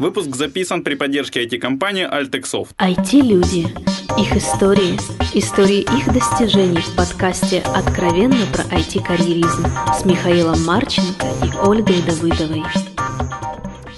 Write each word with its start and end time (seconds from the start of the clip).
Выпуск 0.00 0.36
записан 0.36 0.84
при 0.84 0.94
поддержке 0.94 1.44
IT-компании 1.44 2.06
Altexoft. 2.08 2.68
IT-люди. 2.78 3.66
Их 4.16 4.36
истории. 4.36 4.94
Истории 5.34 5.80
их 5.80 6.14
достижений 6.14 6.78
в 6.78 6.94
подкасте 6.94 7.64
«Откровенно 7.74 8.46
про 8.52 8.62
IT-карьеризм» 8.62 9.66
с 9.92 10.04
Михаилом 10.04 10.64
Марченко 10.64 11.26
и 11.44 11.66
Ольгой 11.66 12.00
Давыдовой. 12.02 12.62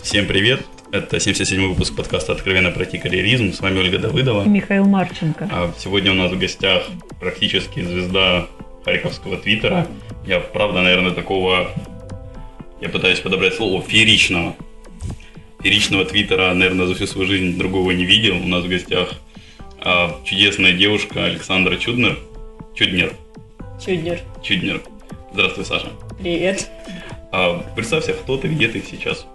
Всем 0.02 0.26
привет! 0.26 0.64
Это 0.90 1.18
77-й 1.18 1.68
выпуск 1.68 1.94
подкаста 1.94 2.32
«Откровенно 2.32 2.70
про 2.70 2.84
IT-карьеризм». 2.84 3.52
С 3.52 3.60
вами 3.60 3.80
Ольга 3.80 3.98
Давыдова. 3.98 4.46
И 4.46 4.48
Михаил 4.48 4.86
Марченко. 4.86 5.50
А 5.52 5.70
сегодня 5.78 6.12
у 6.12 6.14
нас 6.14 6.32
в 6.32 6.38
гостях 6.38 6.84
практически 7.20 7.82
звезда 7.82 8.46
харьковского 8.86 9.36
твиттера. 9.36 9.86
Я, 10.26 10.40
правда, 10.40 10.80
наверное, 10.80 11.12
такого... 11.12 11.68
Я 12.80 12.88
пытаюсь 12.88 13.20
подобрать 13.20 13.52
слово 13.52 13.82
фееричного 13.82 14.56
фееричного 15.62 16.04
твиттера, 16.04 16.52
наверное, 16.54 16.86
за 16.86 16.94
всю 16.94 17.06
свою 17.06 17.26
жизнь 17.26 17.58
другого 17.58 17.90
не 17.90 18.04
видел. 18.04 18.36
У 18.36 18.48
нас 18.48 18.64
в 18.64 18.68
гостях 18.68 19.14
а, 19.78 20.18
чудесная 20.24 20.72
девушка 20.72 21.24
Александра 21.24 21.76
Чуднер. 21.76 22.18
Чуднер. 22.74 23.14
Чуднер. 23.84 24.20
Чуднер. 24.42 24.82
Здравствуй, 25.32 25.64
Саша. 25.64 25.88
Привет. 26.18 26.70
А, 27.32 27.64
представься, 27.74 28.12
кто 28.12 28.36
ты, 28.36 28.48
где 28.48 28.68
ты 28.68 28.82
сейчас? 28.82 29.26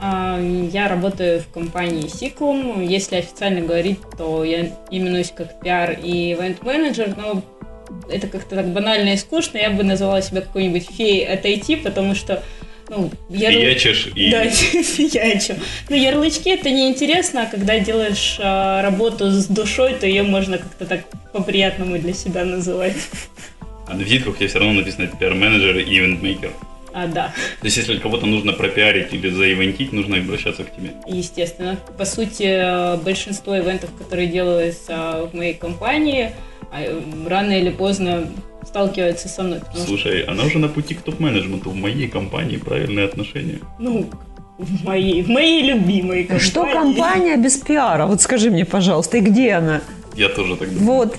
А, 0.00 0.38
я 0.40 0.88
работаю 0.88 1.40
в 1.40 1.48
компании 1.52 2.04
Siklum. 2.04 2.84
Если 2.84 3.16
официально 3.16 3.60
говорить, 3.60 4.00
то 4.18 4.44
я 4.44 4.68
именуюсь 4.90 5.32
как 5.34 5.60
пиар 5.60 5.92
и 5.92 6.32
ивент-менеджер, 6.32 7.14
но 7.16 7.42
это 8.10 8.26
как-то 8.26 8.56
так 8.56 8.72
банально 8.72 9.10
и 9.10 9.16
скучно. 9.16 9.58
Я 9.58 9.70
бы 9.70 9.84
назвала 9.84 10.20
себя 10.22 10.40
какой-нибудь 10.40 10.90
феей 10.90 11.26
от 11.26 11.44
IT, 11.44 11.82
потому 11.82 12.14
что 12.14 12.42
ну, 12.94 13.10
ярл... 13.30 13.60
Фиячишь 13.60 14.08
и... 14.14 14.30
Да, 14.30 14.48
фиячу. 14.50 15.54
Ну, 15.88 15.96
ярлычки 15.96 16.50
это 16.50 16.70
неинтересно, 16.70 17.44
а 17.44 17.46
когда 17.46 17.78
делаешь 17.78 18.36
а, 18.38 18.82
работу 18.82 19.30
с 19.30 19.46
душой, 19.46 19.94
то 19.94 20.06
ее 20.06 20.22
можно 20.22 20.58
как-то 20.58 20.84
так 20.84 21.04
по-приятному 21.32 21.98
для 21.98 22.12
себя 22.12 22.44
называть. 22.44 22.96
А 23.84 23.94
на 23.94 24.02
визитках 24.02 24.38
тебе 24.38 24.46
все 24.46 24.58
равно 24.58 24.74
написано 24.74 25.08
пиар-менеджер 25.08 25.76
и 25.78 25.98
ивент-мейкер. 25.98 26.52
А, 26.94 27.08
да. 27.08 27.34
То 27.60 27.66
есть, 27.66 27.76
если 27.76 27.98
кого-то 27.98 28.26
нужно 28.26 28.52
пропиарить 28.52 29.12
или 29.12 29.28
заивентить, 29.28 29.92
нужно 29.92 30.16
обращаться 30.16 30.64
к 30.64 30.74
тебе? 30.74 30.92
Естественно. 31.06 31.76
По 31.98 32.04
сути, 32.06 32.96
большинство 33.02 33.58
ивентов, 33.58 33.90
которые 33.98 34.28
делаются 34.28 35.28
в 35.30 35.34
моей 35.34 35.52
компании, 35.52 36.26
а, 36.26 36.51
рано 37.26 37.52
или 37.52 37.70
поздно 37.70 38.28
сталкивается 38.66 39.28
со 39.28 39.42
мной. 39.42 39.60
Слушай, 39.74 40.22
что... 40.22 40.32
она 40.32 40.44
уже 40.44 40.58
на 40.58 40.68
пути 40.68 40.94
к 40.94 41.02
топ-менеджменту 41.02 41.70
в 41.70 41.74
моей 41.74 42.08
компании, 42.08 42.56
правильные 42.56 43.06
отношения. 43.06 43.58
Ну, 43.78 44.08
в 44.58 44.84
моей, 44.84 45.22
в 45.22 45.28
моей 45.28 45.62
любимой 45.62 46.24
компании. 46.24 46.50
Что 46.50 46.64
компания 46.64 47.36
без 47.36 47.56
пиара? 47.56 48.06
Вот 48.06 48.20
скажи 48.20 48.50
мне, 48.50 48.64
пожалуйста, 48.64 49.18
и 49.18 49.20
где 49.20 49.52
она? 49.52 49.80
Я 50.14 50.28
тоже 50.28 50.56
так 50.56 50.72
думаю. 50.72 50.86
Вот. 50.86 51.16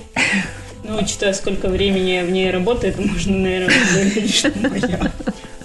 Ну, 0.84 0.98
учитывая, 0.98 1.32
сколько 1.32 1.68
времени 1.68 2.22
в 2.24 2.30
ней 2.30 2.50
работает, 2.50 2.98
можно, 2.98 3.36
наверное, 3.36 3.74
говорить, 3.92 4.34
что 4.34 4.52
моя. 4.68 5.12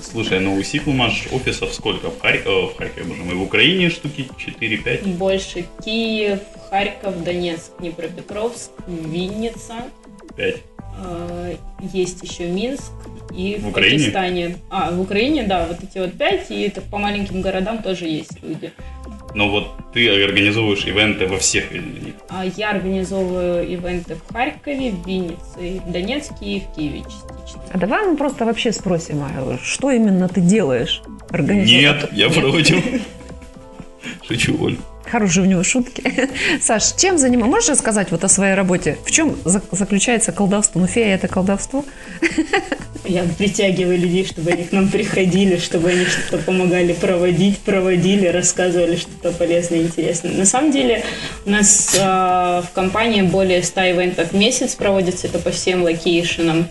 Слушай, 0.02 0.39
ну 0.39 0.55
у 0.55 0.64
Сиклумаш 0.64 1.28
офисов 1.31 1.73
сколько? 1.73 2.09
В, 2.09 2.19
Харь... 2.19 2.44
О, 2.45 2.67
в 2.67 2.78
Харькове, 2.78 3.05
боже 3.05 3.23
мой, 3.23 3.36
в 3.36 3.42
Украине 3.42 3.89
штуки 3.89 4.28
4-5? 4.38 5.08
Больше. 5.17 5.66
Киев, 5.83 6.39
Харьков, 6.69 7.23
Донецк, 7.23 7.72
Днепропетровск, 7.80 8.72
Винница. 8.88 9.86
Пять. 10.36 10.58
Э, 11.03 11.56
есть 11.94 12.23
еще 12.23 12.47
Минск 12.47 12.91
и 13.36 13.58
в, 13.58 13.69
в 13.69 13.73
Пакистане. 13.73 14.58
А, 14.69 14.91
в 14.91 15.00
Украине, 15.02 15.44
да, 15.44 15.66
вот 15.66 15.78
эти 15.83 15.97
вот 16.00 16.17
пять, 16.17 16.50
и 16.52 16.61
это 16.61 16.81
по 16.81 16.97
маленьким 16.97 17.41
городам 17.41 17.81
тоже 17.81 18.06
есть 18.06 18.41
люди. 18.41 18.72
Но 19.33 19.49
вот 19.49 19.72
ты 19.94 20.09
организовываешь 20.23 20.85
ивенты 20.85 21.27
во 21.27 21.38
всех 21.38 21.72
них? 21.72 22.16
А 22.30 22.45
я 22.45 22.72
организовываю 22.72 23.67
ивенты 23.67 24.16
в 24.16 24.33
Харькове, 24.33 24.91
в 24.91 25.08
Виннице, 25.08 25.81
в 25.85 25.91
Донецке 25.91 26.45
и 26.45 26.59
в 26.61 26.75
Киеве 26.75 27.02
частично. 27.02 27.62
А 27.72 27.78
давай 27.78 28.06
мы 28.06 28.18
просто 28.18 28.45
вообще 28.45 28.72
спросим, 28.72 29.22
а 29.23 29.57
что 29.63 29.91
именно 29.91 30.28
ты 30.28 30.41
делаешь? 30.41 31.01
Нет, 31.31 32.09
я 32.12 32.29
против. 32.29 32.84
Шучу, 34.28 34.63
Оль. 34.63 34.78
Хорошие 35.09 35.45
у 35.45 35.50
него 35.50 35.63
шутки. 35.63 36.03
Саш, 36.62 36.94
чем 36.94 37.18
занимаешься? 37.18 37.50
Можешь 37.50 37.69
рассказать 37.69 38.12
вот 38.12 38.23
о 38.23 38.28
своей 38.28 38.53
работе? 38.53 38.97
В 39.06 39.12
чем 39.12 39.35
заключается 39.44 40.31
колдовство? 40.31 40.81
Ну, 40.81 40.88
фея– 40.88 41.16
это 41.16 41.28
колдовство? 41.28 41.84
Я 43.06 43.24
притягиваю 43.38 43.98
людей, 43.98 44.26
чтобы 44.26 44.52
они 44.52 44.64
к 44.64 44.72
нам 44.72 44.90
приходили, 44.90 45.58
чтобы 45.58 45.90
они 45.90 46.06
что-то 46.06 46.44
помогали 46.44 46.94
проводить, 46.94 47.60
проводили, 47.60 48.28
рассказывали 48.28 48.98
что-то 48.98 49.32
полезное 49.32 49.80
и 49.80 49.84
интересное. 49.84 50.32
На 50.32 50.46
самом 50.46 50.72
деле 50.72 51.04
у 51.46 51.50
нас 51.50 51.96
э, 51.96 52.00
в 52.00 52.68
компании 52.74 53.22
более 53.22 53.64
100 53.64 53.82
ивентов 53.92 54.32
в 54.32 54.36
месяц 54.36 54.76
проводится, 54.76 55.28
это 55.28 55.40
по 55.40 55.52
всем 55.52 55.84
location 55.84 56.45
ам. 56.45 56.68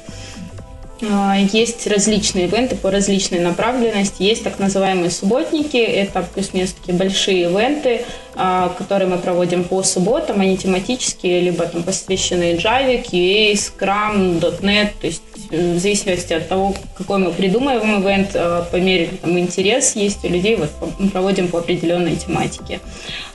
А, 1.03 1.37
есть 1.37 1.87
различные 1.87 2.47
ивенты 2.47 2.75
по 2.75 2.91
различной 2.91 3.39
направленности. 3.41 4.23
Есть 4.23 4.43
так 4.43 4.59
называемые 4.59 5.11
субботники. 5.11 5.77
Это 5.77 6.23
плюс-минус 6.23 6.73
такие 6.73 6.97
большие 6.97 7.43
ивенты, 7.43 8.05
а, 8.35 8.75
которые 8.77 9.09
мы 9.09 9.19
проводим 9.19 9.65
по 9.65 9.83
субботам. 9.83 10.41
Они 10.41 10.57
тематические, 10.57 11.41
либо 11.41 11.67
там 11.67 11.83
посвященные 11.83 12.57
Java, 12.57 13.05
QA, 13.05 13.53
Scrum, 13.53 14.41
.NET. 14.61 14.91
То 15.01 15.07
есть 15.07 15.23
э, 15.23 15.28
в 15.51 15.79
зависимости 15.79 16.33
от 16.33 16.49
того, 16.49 16.75
какой 16.97 17.19
мы 17.19 17.33
придумываем 17.33 18.03
ивент, 18.03 18.31
а, 18.35 18.63
по 18.63 18.77
мере 18.77 19.11
там, 19.21 19.39
интерес 19.39 19.97
есть 19.97 20.25
у 20.25 20.29
людей, 20.29 20.57
вот 20.57 20.71
мы 20.99 21.09
проводим 21.09 21.49
по 21.49 21.59
определенной 21.59 22.17
тематике. 22.17 22.81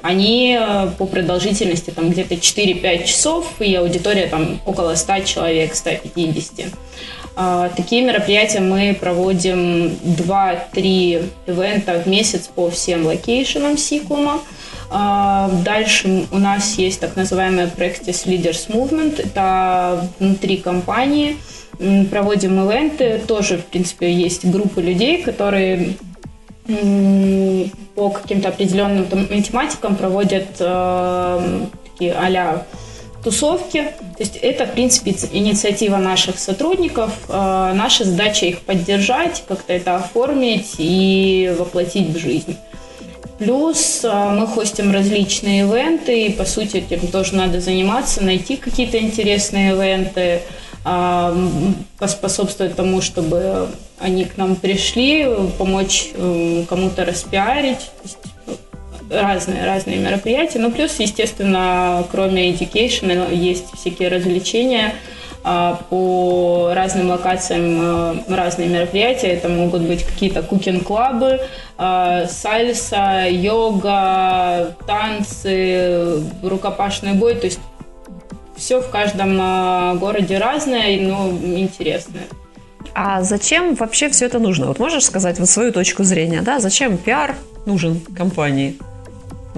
Они 0.02 0.58
э, 0.60 0.90
по 0.98 1.06
продолжительности 1.06 1.92
там 1.92 2.10
где-то 2.10 2.36
4-5 2.36 3.06
часов, 3.06 3.54
и 3.60 3.74
аудитория 3.76 4.28
там 4.28 4.60
около 4.66 4.96
100 4.96 5.20
человек, 5.22 5.76
150. 5.76 6.68
А, 7.36 7.70
такие 7.70 8.04
мероприятия 8.04 8.60
мы 8.60 8.96
проводим 9.00 9.88
2-3 10.04 11.30
ивента 11.48 12.00
в 12.00 12.08
месяц 12.08 12.48
по 12.54 12.70
всем 12.70 13.06
location 13.06 13.63
ам 13.63 13.78
Ciklum 13.78 14.24
а. 14.24 14.40
А, 14.92 15.50
дальше 15.64 16.26
у 16.32 16.38
нас 16.38 16.76
есть 16.78 17.00
так 17.00 17.16
называемый 17.16 17.66
Practice 17.66 18.26
Leaders 18.28 18.68
Movement. 18.68 19.22
Это 19.24 20.08
внутри 20.20 20.58
компании. 20.58 21.38
Проводим 22.10 22.70
ивенты. 22.70 23.22
Тоже, 23.28 23.58
в 23.58 23.66
принципе, 23.66 24.12
есть 24.12 24.46
группы 24.46 24.82
людей, 24.82 25.24
которые 25.24 25.96
по 27.96 28.10
каким-то 28.10 28.50
определенным 28.50 29.06
тематикам 29.44 29.96
проводят 29.98 30.48
э, 30.60 31.66
такие 31.84 32.14
а 32.14 32.66
тусовки. 33.24 33.84
То 34.18 34.20
есть 34.20 34.38
это, 34.38 34.66
в 34.66 34.72
принципе, 34.72 35.16
инициатива 35.32 35.98
наших 35.98 36.40
сотрудников. 36.40 37.12
А, 37.30 37.74
наша 37.74 38.04
задача 38.04 38.46
их 38.46 38.60
поддержать, 38.60 39.44
как-то 39.48 39.74
это 39.74 39.96
оформить 39.96 40.76
и 40.78 41.54
воплотить 41.58 42.10
в 42.10 42.20
жизнь. 42.20 42.58
Плюс 43.40 44.02
а, 44.04 44.30
мы 44.30 44.46
хостим 44.46 44.92
различные 44.92 45.62
ивенты, 45.62 46.26
и 46.26 46.32
по 46.32 46.46
сути 46.46 46.78
этим 46.78 47.08
тоже 47.08 47.36
надо 47.36 47.62
заниматься, 47.62 48.24
найти 48.24 48.58
какие-то 48.58 49.00
интересные 49.00 49.72
ивенты, 49.72 50.42
поспособствовать 50.84 52.76
тому, 52.76 53.02
чтобы 53.02 53.70
они 54.00 54.26
к 54.26 54.38
нам 54.38 54.58
пришли, 54.58 55.26
помочь 55.58 56.12
э, 56.14 56.66
кому-то 56.68 57.06
распиарить 57.06 57.90
разные, 59.10 59.66
разные 59.66 59.98
мероприятия. 59.98 60.60
Ну, 60.60 60.72
плюс, 60.72 61.00
естественно, 61.00 62.04
кроме 62.12 62.52
education, 62.52 63.34
есть 63.34 63.66
всякие 63.76 64.10
развлечения 64.10 64.96
а, 65.46 65.80
по 65.90 66.72
разным 66.74 67.10
локациям 67.10 67.80
а, 67.82 68.16
разные 68.30 68.70
мероприятия. 68.70 69.28
Это 69.28 69.50
могут 69.50 69.82
быть 69.82 70.04
какие-то 70.04 70.42
кукинг-клабы, 70.42 71.42
а, 71.78 72.28
сальса, 72.28 73.26
йога, 73.30 74.76
танцы, 74.88 76.24
рукопашный 76.42 77.14
бой. 77.14 77.36
То 77.36 77.48
есть 77.48 77.60
все 78.64 78.80
в 78.80 78.90
каждом 78.90 80.00
городе 80.00 80.38
разное, 80.38 80.98
но 81.02 81.30
интересное. 81.30 82.24
А 82.96 83.22
зачем 83.24 83.76
вообще 83.76 84.10
все 84.10 84.26
это 84.26 84.40
нужно? 84.40 84.68
Вот 84.68 84.80
можешь 84.80 85.04
сказать 85.04 85.40
вот 85.40 85.50
свою 85.50 85.72
точку 85.74 86.04
зрения, 86.04 86.42
да? 86.42 86.60
Зачем 86.60 86.98
пиар 86.98 87.36
нужен 87.66 88.00
компании? 88.00 88.78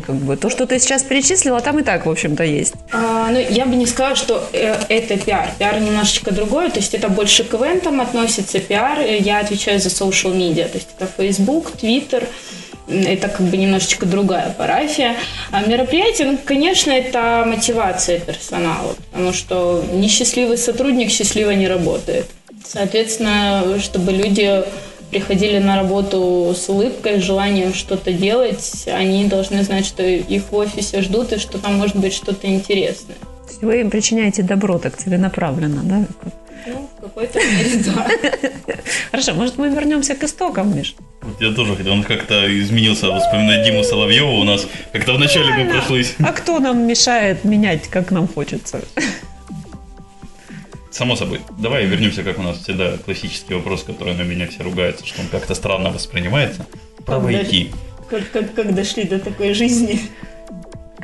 Как 0.05 0.15
бы 0.15 0.35
то, 0.35 0.49
что 0.49 0.65
ты 0.65 0.79
сейчас 0.79 1.03
перечислила, 1.03 1.61
там 1.61 1.79
и 1.79 1.83
так, 1.83 2.05
в 2.05 2.09
общем-то, 2.09 2.43
есть. 2.43 2.73
А, 2.91 3.29
ну, 3.31 3.39
я 3.39 3.65
бы 3.65 3.75
не 3.75 3.85
сказала, 3.85 4.15
что 4.15 4.43
э, 4.51 4.75
это 4.89 5.17
пиар. 5.17 5.51
Пиар 5.57 5.79
немножечко 5.79 6.33
другое, 6.33 6.69
то 6.69 6.79
есть 6.79 6.93
это 6.93 7.07
больше 7.07 7.45
к 7.45 7.53
ивентам 7.53 8.01
относится 8.01 8.59
пиар. 8.59 8.99
Я 8.99 9.39
отвечаю 9.39 9.79
за 9.79 9.89
social 9.89 10.35
media, 10.35 10.67
то 10.67 10.77
есть 10.77 10.89
это 10.97 11.09
Facebook, 11.17 11.71
Twitter, 11.81 12.27
это 12.87 13.27
как 13.29 13.41
бы 13.41 13.57
немножечко 13.57 14.05
другая 14.05 14.51
парафия. 14.51 15.15
А 15.51 15.65
мероприятие, 15.65 16.27
ну, 16.31 16.37
конечно, 16.43 16.91
это 16.91 17.43
мотивация 17.45 18.19
персонала, 18.19 18.95
потому 19.11 19.33
что 19.33 19.83
несчастливый 19.93 20.57
сотрудник 20.57 21.09
счастливо 21.09 21.51
не 21.51 21.67
работает. 21.67 22.27
Соответственно, 22.63 23.79
чтобы 23.79 24.11
люди 24.11 24.63
приходили 25.11 25.59
на 25.59 25.77
работу 25.77 26.53
с 26.57 26.67
улыбкой, 26.67 27.21
с 27.21 27.23
желанием 27.23 27.73
что-то 27.73 28.11
делать. 28.11 28.85
Они 28.87 29.25
должны 29.25 29.63
знать, 29.63 29.85
что 29.85 30.03
их 30.03 30.43
в 30.51 30.55
офисе 30.55 31.01
ждут 31.01 31.31
и 31.31 31.37
что 31.37 31.57
там 31.57 31.75
может 31.75 31.95
быть 31.95 32.13
что-то 32.13 32.47
интересное. 32.47 33.15
Вы 33.61 33.81
им 33.81 33.89
причиняете 33.89 34.43
добро 34.43 34.77
так 34.79 34.97
целенаправленно, 34.97 35.81
да? 35.83 36.05
Ну, 36.67 36.89
в 36.97 37.01
какой-то 37.01 37.39
мере, 37.39 37.83
да. 37.85 38.07
Хорошо, 39.11 39.33
может 39.33 39.57
мы 39.57 39.69
вернемся 39.69 40.15
к 40.15 40.23
истокам, 40.23 40.75
Миш? 40.75 40.95
Вот 41.21 41.39
я 41.41 41.51
тоже 41.53 41.75
хотел, 41.75 41.93
он 41.93 42.03
как-то 42.03 42.45
изменился, 42.59 43.15
вспоминать 43.19 43.65
Диму 43.65 43.83
Соловьева 43.83 44.31
у 44.31 44.43
нас, 44.43 44.67
как-то 44.91 45.13
вначале 45.13 45.53
мы 45.53 45.71
прошлись. 45.71 46.15
А 46.19 46.31
кто 46.31 46.59
нам 46.59 46.87
мешает 46.87 47.43
менять, 47.43 47.87
как 47.87 48.11
нам 48.11 48.27
хочется? 48.27 48.81
Само 50.91 51.15
собой. 51.15 51.41
Давай 51.59 51.85
вернемся, 51.85 52.23
как 52.23 52.39
у 52.39 52.41
нас 52.41 52.57
всегда, 52.57 52.97
классический 52.97 53.53
вопрос, 53.53 53.83
который 53.83 54.13
на 54.15 54.21
меня 54.23 54.47
все 54.47 54.63
ругаются, 54.63 55.05
что 55.05 55.21
он 55.21 55.27
как-то 55.27 55.53
странно 55.53 55.91
воспринимается. 55.91 56.65
Про. 57.05 57.21
Как, 58.09 58.31
как, 58.31 58.53
как 58.53 58.73
дошли 58.73 59.03
до 59.03 59.19
такой 59.19 59.53
жизни? 59.53 59.99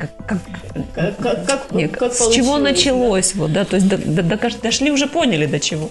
Как, 0.02 0.26
как, 0.26 0.38
Как, 0.94 1.16
как, 1.18 1.46
как, 1.46 1.72
не, 1.72 1.86
как 1.86 2.12
с 2.12 2.32
чего 2.32 2.58
началось? 2.58 3.36
Вот, 3.36 3.52
да? 3.52 3.64
То 3.64 3.76
есть 3.76 3.88
до- 3.88 3.98
до- 3.98 4.22
до- 4.22 4.50
дошли, 4.60 4.90
уже 4.90 5.06
поняли 5.06 5.46
до 5.46 5.60
чего. 5.60 5.90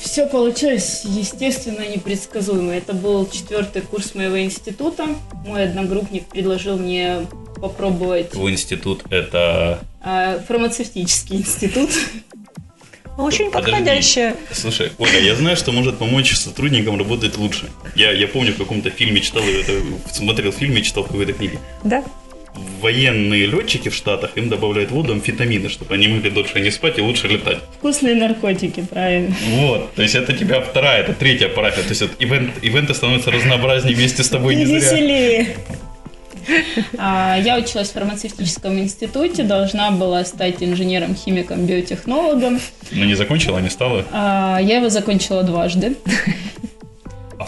все 0.00 0.26
получилось, 0.26 1.02
естественно, 1.04 1.86
непредсказуемо. 1.86 2.72
Это 2.72 2.94
был 2.94 3.28
четвертый 3.28 3.82
курс 3.82 4.14
моего 4.14 4.40
института. 4.40 5.06
Мой 5.46 5.64
одногруппник 5.64 6.26
предложил 6.28 6.78
мне 6.78 7.26
попробовать 7.60 8.30
Твой 8.30 8.52
институт 8.52 9.04
это... 9.10 9.80
а, 10.02 10.38
фармацевтический 10.46 11.36
институт. 11.36 11.90
Очень 13.18 13.50
Подожди. 13.50 13.72
подходящее. 13.72 14.36
Слушай, 14.52 14.92
Оля, 14.98 15.18
я 15.18 15.34
знаю, 15.34 15.56
что 15.56 15.72
может 15.72 15.98
помочь 15.98 16.34
сотрудникам 16.36 16.96
работать 16.96 17.36
лучше. 17.36 17.68
Я, 17.96 18.12
я 18.12 18.28
помню, 18.28 18.52
в 18.54 18.58
каком-то 18.58 18.90
фильме 18.90 19.20
читал, 19.20 19.42
это, 19.42 19.72
смотрел 20.12 20.52
фильм 20.52 20.76
и 20.76 20.82
читал 20.82 21.02
в 21.02 21.08
какой-то 21.08 21.32
книге. 21.32 21.58
Да? 21.82 22.04
Военные 22.80 23.46
летчики 23.46 23.88
в 23.88 23.94
Штатах, 23.94 24.30
им 24.36 24.48
добавляют 24.48 24.90
воду 24.90 25.12
амфетамины, 25.12 25.68
чтобы 25.68 25.94
они 25.94 26.08
могли 26.08 26.30
дольше 26.30 26.60
не 26.60 26.70
спать 26.70 26.98
и 26.98 27.00
лучше 27.00 27.28
летать. 27.28 27.58
Вкусные 27.78 28.14
наркотики, 28.14 28.82
правильно. 28.88 29.34
Вот, 29.50 29.94
то 29.94 30.02
есть 30.02 30.14
это 30.14 30.32
тебя 30.32 30.60
вторая, 30.60 31.00
это 31.02 31.12
третья 31.12 31.48
парафия. 31.48 31.82
То 31.82 31.88
есть 31.90 32.02
вот 32.02 32.10
ивент, 32.18 32.52
ивенты 32.62 32.94
становятся 32.94 33.30
разнообразнее 33.30 33.94
вместе 33.96 34.22
с 34.22 34.28
тобой 34.28 34.54
не 34.54 34.64
зря. 34.66 34.78
Веселее. 34.78 35.46
А, 36.96 37.36
Я 37.44 37.58
училась 37.58 37.90
в 37.90 37.92
фармацевтическом 37.92 38.78
институте, 38.78 39.42
должна 39.42 39.90
была 39.90 40.24
стать 40.24 40.62
инженером-химиком, 40.62 41.66
биотехнологом. 41.66 42.60
Но 42.90 43.04
не 43.04 43.14
закончила, 43.14 43.58
не 43.58 43.68
стала, 43.68 44.04
А, 44.12 44.58
Я 44.62 44.76
его 44.76 44.88
закончила 44.88 45.42
дважды. 45.42 45.96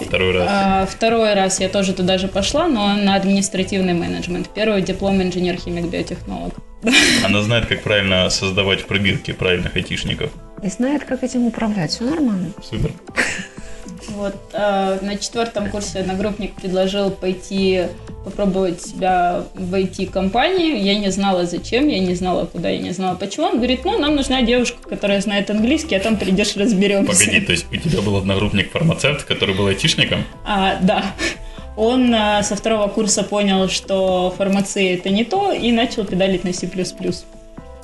Второй 0.06 0.32
раз. 0.32 0.48
А, 0.50 0.86
Второй 0.86 1.34
раз 1.34 1.60
я 1.60 1.68
тоже 1.68 1.92
туда 1.92 2.18
же 2.18 2.28
пошла, 2.28 2.66
но 2.68 2.94
на 2.94 3.14
административный 3.14 3.94
менеджмент. 3.94 4.48
Первый 4.54 4.82
диплом 4.82 5.22
инженер-химик, 5.22 5.86
биотехнолог. 5.86 6.54
Она 7.24 7.42
знает, 7.42 7.66
как 7.66 7.82
правильно 7.82 8.28
создавать 8.30 8.86
пробирки 8.86 9.32
правильных 9.32 9.76
айтишников. 9.76 10.30
И 10.62 10.68
знает, 10.68 11.04
как 11.04 11.22
этим 11.22 11.46
управлять. 11.46 11.90
Все 11.90 12.04
нормально. 12.04 12.52
Супер. 12.62 12.92
Вот, 14.08 14.36
а, 14.52 14.98
на 15.02 15.16
четвертом 15.16 15.70
курсе 15.70 16.00
одногруппник 16.00 16.54
предложил 16.54 17.10
пойти 17.10 17.84
попробовать 18.24 18.82
себя 18.82 19.44
в 19.54 19.74
IT-компании. 19.74 20.78
Я 20.78 20.96
не 20.96 21.10
знала 21.10 21.46
зачем, 21.46 21.88
я 21.88 21.98
не 21.98 22.14
знала 22.14 22.46
куда, 22.46 22.68
я 22.68 22.78
не 22.78 22.90
знала 22.92 23.14
почему. 23.14 23.46
Он 23.46 23.56
говорит, 23.56 23.84
ну, 23.84 23.98
нам 23.98 24.16
нужна 24.16 24.42
девушка, 24.42 24.76
которая 24.88 25.20
знает 25.20 25.50
английский, 25.50 25.94
а 25.94 26.00
там 26.00 26.16
придешь 26.16 26.56
разберемся. 26.56 27.12
Погоди, 27.12 27.40
то 27.40 27.52
есть 27.52 27.66
у 27.70 27.76
тебя 27.76 28.02
был 28.02 28.16
одногруппник-фармацевт, 28.16 29.24
который 29.24 29.54
был 29.54 29.66
айтишником? 29.66 30.24
А, 30.44 30.78
да. 30.82 31.14
Он 31.76 32.14
а, 32.14 32.42
со 32.42 32.56
второго 32.56 32.88
курса 32.88 33.22
понял, 33.22 33.68
что 33.68 34.34
фармация 34.36 34.94
это 34.94 35.08
не 35.08 35.24
то, 35.24 35.52
и 35.52 35.72
начал 35.72 36.04
педалить 36.04 36.44
на 36.44 36.52
C++. 36.52 36.68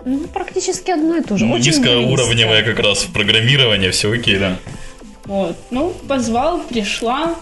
Ну, 0.04 0.20
практически 0.28 0.90
одно 0.90 1.16
и 1.16 1.22
то 1.22 1.36
же. 1.36 1.46
Ну, 1.46 1.54
Очень 1.54 1.72
Низкоуровневое 1.72 2.62
как 2.62 2.78
раз 2.78 3.04
в 3.04 3.12
программировании, 3.12 3.90
все 3.90 4.12
окей, 4.12 4.38
да. 4.38 4.56
Вот. 5.26 5.56
Ну, 5.70 5.90
позвал, 6.08 6.62
пришла. 6.62 7.36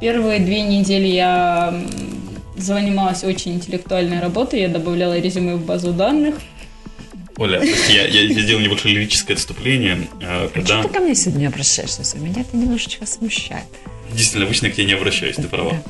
Первые 0.00 0.40
две 0.40 0.62
недели 0.62 1.06
я 1.06 1.82
занималась 2.56 3.24
очень 3.24 3.54
интеллектуальной 3.54 4.20
работой. 4.20 4.60
Я 4.60 4.68
добавляла 4.68 5.18
резюме 5.18 5.54
в 5.54 5.64
базу 5.64 5.92
данных. 5.92 6.36
Оля, 7.36 7.60
прости, 7.60 7.94
я, 7.94 8.06
я 8.06 8.28
сделал 8.40 8.60
небольшое 8.60 8.94
лирическое 8.96 9.36
отступление, 9.36 10.08
а, 10.20 10.48
когда... 10.48 10.80
Что 10.80 10.88
ты 10.88 10.94
ко 10.94 11.00
мне 11.00 11.14
сегодня 11.14 11.40
не 11.42 11.46
обращаешься? 11.46 12.18
Меня 12.18 12.40
это 12.40 12.56
немножечко 12.56 13.06
смущает. 13.06 13.62
Действительно, 14.10 14.46
обычно 14.46 14.70
к 14.70 14.74
тебе 14.74 14.86
не 14.86 14.94
обращаюсь, 14.94 15.36
ты 15.36 15.42
права. 15.42 15.80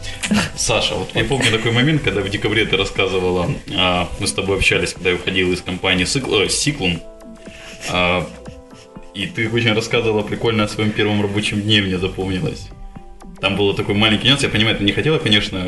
Саша, 0.57 0.95
вот 0.95 1.09
я 1.15 1.25
помню 1.25 1.51
такой 1.51 1.73
момент, 1.73 2.03
когда 2.03 2.21
в 2.21 2.29
декабре 2.29 2.67
ты 2.67 2.77
рассказывала, 2.77 3.51
а, 3.75 4.11
мы 4.21 4.27
с 4.27 4.33
тобой 4.35 4.59
общались, 4.59 4.93
когда 4.93 5.09
я 5.09 5.17
уходил 5.17 5.51
из 5.51 5.63
компании 5.63 6.05
Сикл- 6.05 6.45
э, 6.45 6.49
Сиклум, 6.51 7.01
а, 7.89 8.29
и 9.19 9.27
ты 9.27 9.51
очень 9.51 9.73
рассказывала 9.73 10.23
прикольно 10.23 10.65
о 10.65 10.69
своем 10.69 10.93
первом 10.93 11.21
рабочем 11.21 11.61
дне, 11.61 11.83
мне 11.83 11.99
запомнилось. 11.99 12.69
Там 13.41 13.57
был 13.57 13.75
такой 13.75 13.95
маленький 13.95 14.29
нюанс, 14.29 14.43
я 14.45 14.49
понимаю, 14.49 14.77
ты 14.77 14.85
не 14.85 14.93
хотела, 14.93 15.19
конечно, 15.19 15.67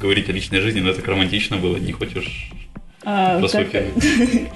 говорить 0.00 0.28
о 0.28 0.32
личной 0.32 0.60
жизни, 0.60 0.80
но 0.80 0.90
это 0.90 0.98
так 0.98 1.08
романтично 1.08 1.56
было, 1.56 1.76
не 1.76 1.92
хочешь 1.92 2.50
А, 3.04 3.38
про 3.40 3.64
первый? 3.64 3.92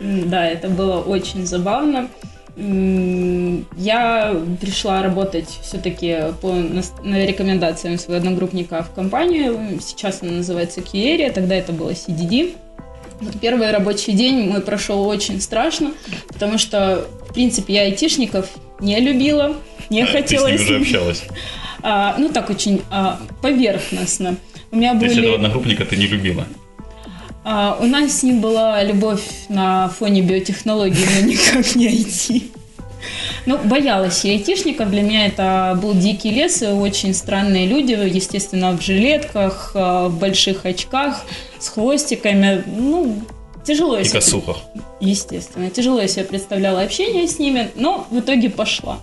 Да, 0.00 0.44
это 0.44 0.68
было 0.68 1.00
очень 1.00 1.46
забавно. 1.46 2.08
Я 2.56 4.36
пришла 4.60 5.02
работать 5.02 5.48
все-таки 5.62 6.16
по 6.40 6.52
на 6.52 7.24
рекомендациям 7.24 7.98
своего 7.98 8.20
одногруппника 8.20 8.82
в 8.82 8.92
компанию. 8.92 9.78
Сейчас 9.80 10.22
она 10.22 10.32
называется 10.32 10.80
Киерия, 10.80 11.32
тогда 11.32 11.54
это 11.54 11.72
было 11.72 11.90
CDD. 11.90 12.56
Первый 13.40 13.70
рабочий 13.70 14.12
день 14.12 14.48
мой 14.48 14.60
прошел 14.60 15.06
очень 15.06 15.40
страшно, 15.40 15.92
потому 16.28 16.58
что, 16.58 17.06
в 17.28 17.32
принципе, 17.32 17.74
я 17.74 17.82
айтишников 17.82 18.48
не 18.80 18.98
любила, 19.00 19.56
не 19.90 20.02
А, 20.02 20.06
Ты 20.06 20.12
с 20.12 20.14
хотела 20.14 20.46
ними 20.48 20.62
уже 20.62 20.76
общалась. 20.76 21.22
А, 21.82 22.16
ну 22.18 22.28
так 22.28 22.50
очень 22.50 22.82
а, 22.90 23.20
поверхностно. 23.42 24.36
У 24.70 24.76
меня 24.76 24.98
То 24.98 25.04
есть 25.04 25.16
были... 25.16 25.26
этого 25.26 25.36
одногруппника 25.36 25.84
ты 25.84 25.96
не 25.96 26.06
любила. 26.06 26.46
А, 27.44 27.76
у 27.80 27.84
нас 27.84 28.20
с 28.20 28.22
ним 28.22 28.40
была 28.40 28.82
любовь 28.82 29.22
на 29.48 29.88
фоне 29.90 30.22
биотехнологий, 30.22 31.04
но 31.20 31.26
никак 31.26 31.76
не 31.76 31.88
IT. 31.88 32.42
Ну, 33.46 33.58
боялась 33.58 34.24
айтишников. 34.24 34.90
Для 34.90 35.02
меня 35.02 35.26
это 35.26 35.78
был 35.80 35.94
дикий 35.94 36.30
лес 36.30 36.62
очень 36.62 37.12
странные 37.14 37.66
люди, 37.66 37.92
естественно, 37.92 38.72
в 38.72 38.80
жилетках, 38.80 39.72
а, 39.74 40.08
в 40.08 40.18
больших 40.18 40.64
очках, 40.64 41.22
с 41.58 41.68
хвостиками. 41.68 42.64
Ну, 42.66 43.22
тяжело 43.64 43.98
И 43.98 44.04
себе- 44.04 44.20
косухах. 44.20 44.56
Естественно, 45.00 45.68
тяжело 45.70 46.00
я 46.00 46.08
себе 46.08 46.24
представляла 46.24 46.80
общение 46.80 47.28
с 47.28 47.38
ними, 47.38 47.70
но 47.74 48.06
в 48.10 48.18
итоге 48.20 48.48
пошла. 48.48 48.98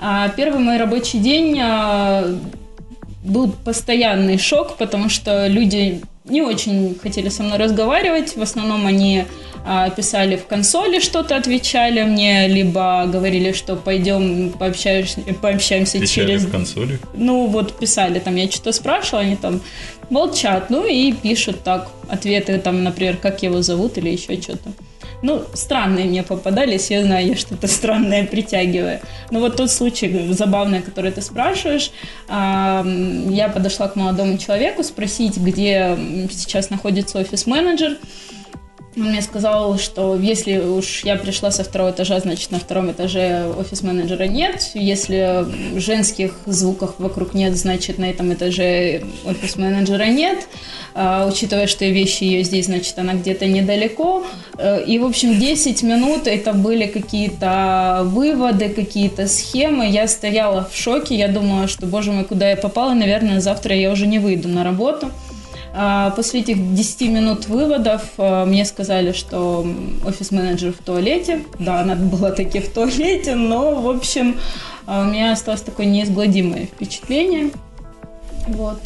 А, 0.00 0.28
Первый 0.30 0.60
мой 0.60 0.78
рабочий 0.78 1.18
день 1.18 1.58
а, 1.60 2.24
был 3.24 3.52
постоянный 3.64 4.38
шок, 4.38 4.76
потому 4.78 5.10
что 5.10 5.46
люди 5.46 6.00
не 6.28 6.42
очень 6.42 6.98
хотели 7.02 7.28
со 7.28 7.42
мной 7.42 7.58
разговаривать. 7.58 8.36
В 8.36 8.42
основном 8.42 8.86
они 8.86 9.24
а, 9.64 9.90
писали 9.90 10.36
в 10.36 10.46
консоли 10.46 11.00
что-то, 11.00 11.36
отвечали 11.36 12.02
мне, 12.02 12.48
либо 12.48 13.06
говорили, 13.06 13.52
что 13.52 13.76
пойдем 13.76 14.50
пообщаешься- 14.58 15.34
пообщаемся 15.34 15.98
Отвечали 15.98 16.26
через 16.26 16.44
в 16.44 16.50
консоли. 16.50 16.98
ну, 17.14 17.46
вот 17.46 17.78
писали, 17.78 18.18
там, 18.18 18.36
я 18.36 18.50
что-то 18.50 18.72
спрашивала, 18.72 19.22
они 19.22 19.36
там 19.36 19.60
молчат, 20.10 20.70
ну, 20.70 20.86
и 20.86 21.12
пишут 21.12 21.62
так, 21.64 21.88
ответы, 22.08 22.58
там, 22.58 22.82
например, 22.84 23.16
как 23.16 23.42
его 23.42 23.60
зовут 23.62 23.98
или 23.98 24.10
еще 24.10 24.40
что-то. 24.40 24.72
Ну, 25.22 25.42
странные 25.54 26.06
мне 26.06 26.22
попадались, 26.22 26.90
я 26.90 27.02
знаю, 27.02 27.26
я 27.26 27.36
что-то 27.36 27.66
странное 27.66 28.24
притягиваю. 28.24 29.00
Но 29.30 29.40
вот 29.40 29.56
тот 29.56 29.70
случай 29.70 30.32
забавный, 30.32 30.80
который 30.80 31.10
ты 31.10 31.22
спрашиваешь, 31.22 31.90
я 32.28 33.50
подошла 33.52 33.88
к 33.88 33.96
молодому 33.96 34.38
человеку 34.38 34.84
спросить, 34.84 35.36
где 35.36 35.98
сейчас 36.30 36.70
находится 36.70 37.18
офис-менеджер. 37.18 37.98
Он 38.98 39.10
мне 39.10 39.22
сказал, 39.22 39.78
что 39.78 40.16
если 40.16 40.58
уж 40.58 41.04
я 41.04 41.14
пришла 41.16 41.52
со 41.52 41.62
второго 41.62 41.90
этажа, 41.90 42.18
значит 42.18 42.50
на 42.50 42.58
втором 42.58 42.90
этаже 42.90 43.48
офис-менеджера 43.56 44.24
нет. 44.24 44.70
Если 44.74 45.46
женских 45.78 46.34
звуков 46.46 46.94
вокруг 46.98 47.32
нет, 47.32 47.56
значит 47.56 47.98
на 47.98 48.10
этом 48.10 48.32
этаже 48.32 49.02
офис-менеджера 49.24 50.06
нет. 50.06 50.48
А, 50.94 51.28
учитывая, 51.28 51.68
что 51.68 51.84
вещи 51.84 52.24
ее 52.24 52.42
здесь, 52.42 52.66
значит 52.66 52.98
она 52.98 53.14
где-то 53.14 53.46
недалеко. 53.46 54.26
Э, 54.58 54.82
И, 54.84 54.98
в 54.98 55.04
общем, 55.04 55.38
10 55.38 55.82
минут 55.84 56.26
это 56.26 56.52
были 56.52 56.86
какие-то 56.86 58.02
выводы, 58.04 58.68
какие-то 58.68 59.28
схемы. 59.28 59.88
Я 59.88 60.08
стояла 60.08 60.68
в 60.72 60.76
шоке, 60.76 61.14
я 61.14 61.28
думала, 61.28 61.68
что, 61.68 61.86
боже 61.86 62.10
мой, 62.10 62.24
куда 62.24 62.50
я 62.50 62.56
попала, 62.56 62.94
наверное, 62.94 63.40
завтра 63.40 63.76
я 63.76 63.92
уже 63.92 64.08
не 64.08 64.18
выйду 64.18 64.48
на 64.48 64.64
работу. 64.64 65.12
А, 65.80 66.10
После 66.10 66.40
этих 66.40 66.74
10 66.74 67.02
минут 67.02 67.46
выводов 67.46 68.02
а, 68.18 68.44
мне 68.44 68.64
сказали, 68.64 69.12
что 69.12 69.64
офис-менеджер 70.04 70.72
в 70.72 70.78
туалете. 70.78 71.44
Да, 71.60 71.82
она 71.82 71.94
была 71.94 72.32
таки 72.32 72.58
в 72.58 72.68
туалете, 72.68 73.36
но, 73.36 73.80
в 73.80 73.88
общем, 73.88 74.34
а 74.86 75.02
у 75.02 75.04
меня 75.04 75.30
осталось 75.30 75.60
такое 75.60 75.86
неизгладимое 75.86 76.66
впечатление. 76.66 77.52
Вот. 78.48 78.80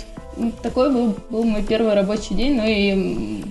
Такой 0.62 0.92
был, 0.92 1.16
был 1.30 1.44
мой 1.44 1.62
первый 1.62 1.94
рабочий 1.94 2.34
день, 2.34 2.56
ну 2.56 2.64
и 2.66 3.42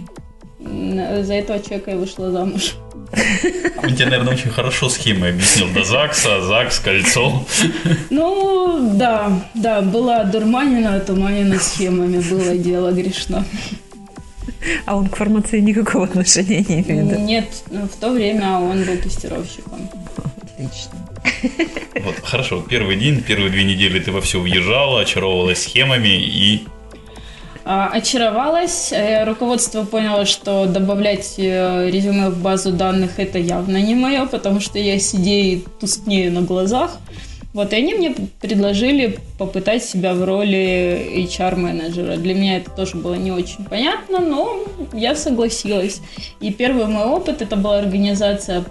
за 1.23 1.33
этого 1.33 1.59
человека 1.59 1.91
я 1.91 1.97
вышла 1.97 2.31
замуж. 2.31 2.75
Он 3.83 3.95
тебе, 3.95 4.05
наверное, 4.05 4.33
очень 4.33 4.49
хорошо 4.49 4.89
схемы 4.89 5.29
объяснил. 5.29 5.67
До 5.73 5.83
ЗАГСа, 5.83 6.41
ЗАГС, 6.41 6.79
кольцо. 6.79 7.45
Ну, 8.09 8.91
да, 8.93 9.31
да, 9.53 9.81
была 9.81 10.23
дурманина, 10.23 10.99
туманина 10.99 11.59
схемами, 11.59 12.19
было 12.21 12.55
дело 12.55 12.91
грешно. 12.91 13.43
А 14.85 14.95
он 14.95 15.07
к 15.07 15.15
фармации 15.15 15.59
никакого 15.59 16.05
отношения 16.05 16.63
не 16.67 16.81
имеет. 16.81 17.09
да? 17.09 17.15
Нет, 17.17 17.45
в 17.67 17.99
то 17.99 18.11
время 18.11 18.59
он 18.59 18.83
был 18.83 18.97
тестировщиком. 18.97 19.89
Отлично. 20.43 20.91
Вот, 22.03 22.15
хорошо, 22.23 22.63
первый 22.67 22.95
день, 22.95 23.21
первые 23.21 23.49
две 23.49 23.63
недели 23.63 23.99
ты 23.99 24.11
во 24.11 24.21
все 24.21 24.39
въезжала, 24.39 25.01
очаровывалась 25.01 25.63
схемами 25.63 26.09
и... 26.09 26.63
А, 27.63 27.89
Очаровалась, 27.89 28.91
э, 28.91 29.23
руководство 29.23 29.83
поняло, 29.83 30.25
что 30.25 30.65
добавлять 30.65 31.35
э, 31.37 31.89
резюме 31.89 32.29
в 32.29 32.41
базу 32.41 32.71
данных 32.71 33.19
это 33.19 33.37
явно 33.37 33.77
не 33.77 33.93
мое, 33.93 34.25
потому 34.25 34.59
что 34.59 34.79
я 34.79 34.99
с 34.99 35.13
идеей 35.13 35.63
тускнею 35.79 36.31
на 36.31 36.41
глазах. 36.41 36.97
Вот, 37.53 37.73
и 37.73 37.75
они 37.75 37.93
мне 37.93 38.15
предложили 38.39 39.19
попытать 39.37 39.83
себя 39.83 40.13
в 40.13 40.23
роли 40.23 41.27
HR-менеджера. 41.27 42.15
Для 42.15 42.33
меня 42.33 42.57
это 42.57 42.71
тоже 42.71 42.95
было 42.95 43.15
не 43.15 43.31
очень 43.31 43.65
понятно, 43.65 44.19
но 44.19 44.63
я 44.93 45.15
согласилась. 45.15 45.99
И 46.39 46.53
первый 46.53 46.85
мой 46.85 47.03
опыт 47.03 47.41
это 47.41 47.57
была 47.57 47.79
организация 47.79 48.63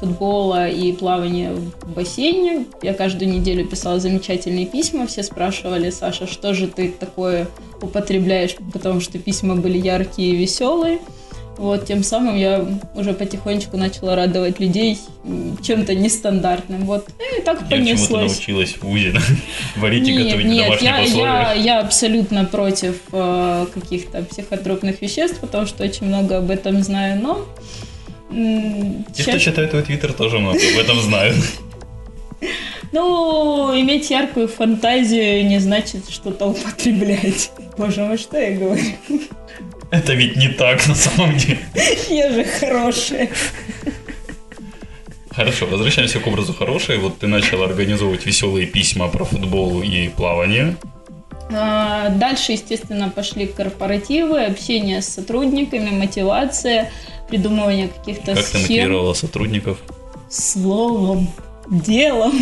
футбола 0.00 0.66
и 0.66 0.92
плавания 0.92 1.52
в 1.52 1.92
бассейне. 1.94 2.64
Я 2.82 2.94
каждую 2.94 3.30
неделю 3.30 3.66
писала 3.66 4.00
замечательные 4.00 4.64
письма, 4.64 5.06
все 5.06 5.22
спрашивали, 5.22 5.90
Саша, 5.90 6.26
что 6.26 6.54
же 6.54 6.68
ты 6.68 6.88
такое 6.88 7.46
употребляешь, 7.82 8.56
потому 8.72 9.00
что 9.00 9.18
письма 9.18 9.56
были 9.56 9.78
яркие 9.78 10.32
и 10.32 10.36
веселые. 10.36 10.98
Вот, 11.58 11.86
тем 11.86 12.02
самым 12.02 12.36
я 12.36 12.66
уже 12.94 13.14
потихонечку 13.14 13.78
начала 13.78 14.14
радовать 14.14 14.60
людей 14.60 14.98
чем-то 15.62 15.94
нестандартным. 15.94 16.84
Вот, 16.84 17.08
и 17.38 17.40
так 17.40 17.62
Я 17.62 17.76
понеслось. 17.78 18.32
научилась 18.32 18.76
в 18.78 18.86
УЗИ 18.86 19.14
варить 19.76 20.06
и 20.06 20.12
готовить 20.12 20.46
нет, 20.46 20.64
домашних 20.66 20.82
я, 20.82 20.98
я, 20.98 21.04
условиях. 21.06 21.56
я 21.64 21.80
абсолютно 21.80 22.44
против 22.44 22.96
э, 23.12 23.66
каких-то 23.72 24.22
психотропных 24.24 25.00
веществ, 25.00 25.38
потому 25.40 25.66
что 25.66 25.82
очень 25.84 26.06
много 26.08 26.36
об 26.38 26.50
этом 26.50 26.82
знаю, 26.82 27.22
но... 27.22 27.46
Те, 29.14 29.22
кто 29.22 29.32
щас- 29.32 29.42
читает 29.42 29.70
твой 29.70 29.82
твиттер, 29.82 30.12
тоже 30.12 30.38
много 30.38 30.58
об 30.58 30.78
этом 30.78 31.00
знают. 31.00 31.36
Ну, 32.96 33.78
иметь 33.78 34.08
яркую 34.10 34.48
фантазию 34.48 35.46
не 35.46 35.58
значит 35.58 36.08
что-то 36.08 36.46
употреблять. 36.46 37.50
Боже 37.76 38.00
мой, 38.04 38.16
что 38.16 38.38
я 38.38 38.56
говорю? 38.56 38.82
Это 39.90 40.14
ведь 40.14 40.36
не 40.36 40.48
так 40.48 40.86
на 40.88 40.94
самом 40.94 41.36
деле. 41.36 41.58
Я 42.08 42.30
же 42.32 42.44
хорошая. 42.44 43.28
Хорошо, 45.30 45.66
возвращаемся 45.66 46.20
к 46.20 46.26
образу 46.26 46.54
хорошей. 46.54 46.96
Вот 46.96 47.18
ты 47.18 47.26
начала 47.26 47.66
организовывать 47.66 48.24
веселые 48.24 48.66
письма 48.66 49.08
про 49.08 49.24
футбол 49.26 49.82
и 49.82 50.08
плавание. 50.08 50.76
А, 51.52 52.08
Дальше, 52.08 52.52
естественно, 52.52 53.10
пошли 53.10 53.46
корпоративы, 53.46 54.42
общение 54.42 55.02
с 55.02 55.08
сотрудниками, 55.08 55.90
мотивация, 55.90 56.90
придумывание 57.28 57.88
каких-то 57.88 58.34
Как 58.34 58.36
ты 58.36 58.42
схем. 58.42 58.60
мотивировала 58.62 59.12
сотрудников? 59.12 59.78
Словом, 60.30 61.28
делом. 61.70 62.32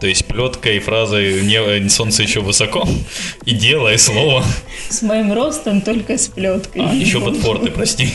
То 0.00 0.06
есть 0.06 0.26
плеткой 0.26 0.76
и 0.76 0.80
фразой 0.80 1.42
«Не- 1.42 1.88
«Солнце 1.88 2.22
еще 2.22 2.40
высоко» 2.40 2.86
и 3.44 3.52
дело, 3.52 3.92
и 3.92 3.98
слово. 3.98 4.44
С 4.88 5.02
моим 5.02 5.32
ростом 5.32 5.80
только 5.80 6.16
с 6.18 6.28
плеткой. 6.28 6.82
А, 6.82 6.94
еще 6.94 7.20
под 7.20 7.36
форты, 7.38 7.70
прости. 7.70 8.08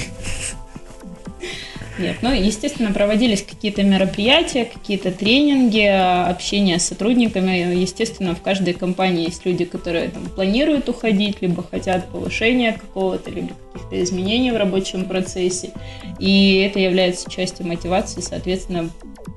Нет, 2.00 2.17
ну, 2.21 2.33
естественно, 2.33 2.91
проводились 2.91 3.43
какие-то 3.43 3.83
мероприятия, 3.83 4.65
какие-то 4.65 5.12
тренинги, 5.12 5.85
общение 5.85 6.79
с 6.79 6.88
сотрудниками. 6.88 7.75
Естественно, 7.75 8.33
в 8.33 8.41
каждой 8.41 8.73
компании 8.73 9.25
есть 9.25 9.45
люди, 9.45 9.65
которые 9.65 10.09
там 10.09 10.25
планируют 10.25 10.89
уходить, 10.89 11.41
либо 11.41 11.63
хотят 11.63 12.09
повышения 12.09 12.73
какого-то, 12.73 13.29
либо 13.29 13.50
каких-то 13.73 14.03
изменений 14.03 14.51
в 14.51 14.57
рабочем 14.57 15.05
процессе. 15.05 15.71
И 16.19 16.67
это 16.67 16.79
является 16.79 17.29
частью 17.29 17.67
мотивации, 17.67 18.21
соответственно, 18.21 18.89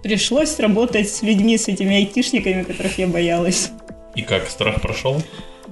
пришлось 0.03 0.59
работать 0.59 1.11
с 1.11 1.23
людьми, 1.23 1.59
с 1.59 1.69
этими 1.69 1.97
айтишниками, 1.97 2.63
которых 2.63 2.99
я 2.99 3.07
боялась. 3.07 3.71
И 4.15 4.23
как, 4.23 4.49
страх 4.49 4.81
прошел? 4.81 5.23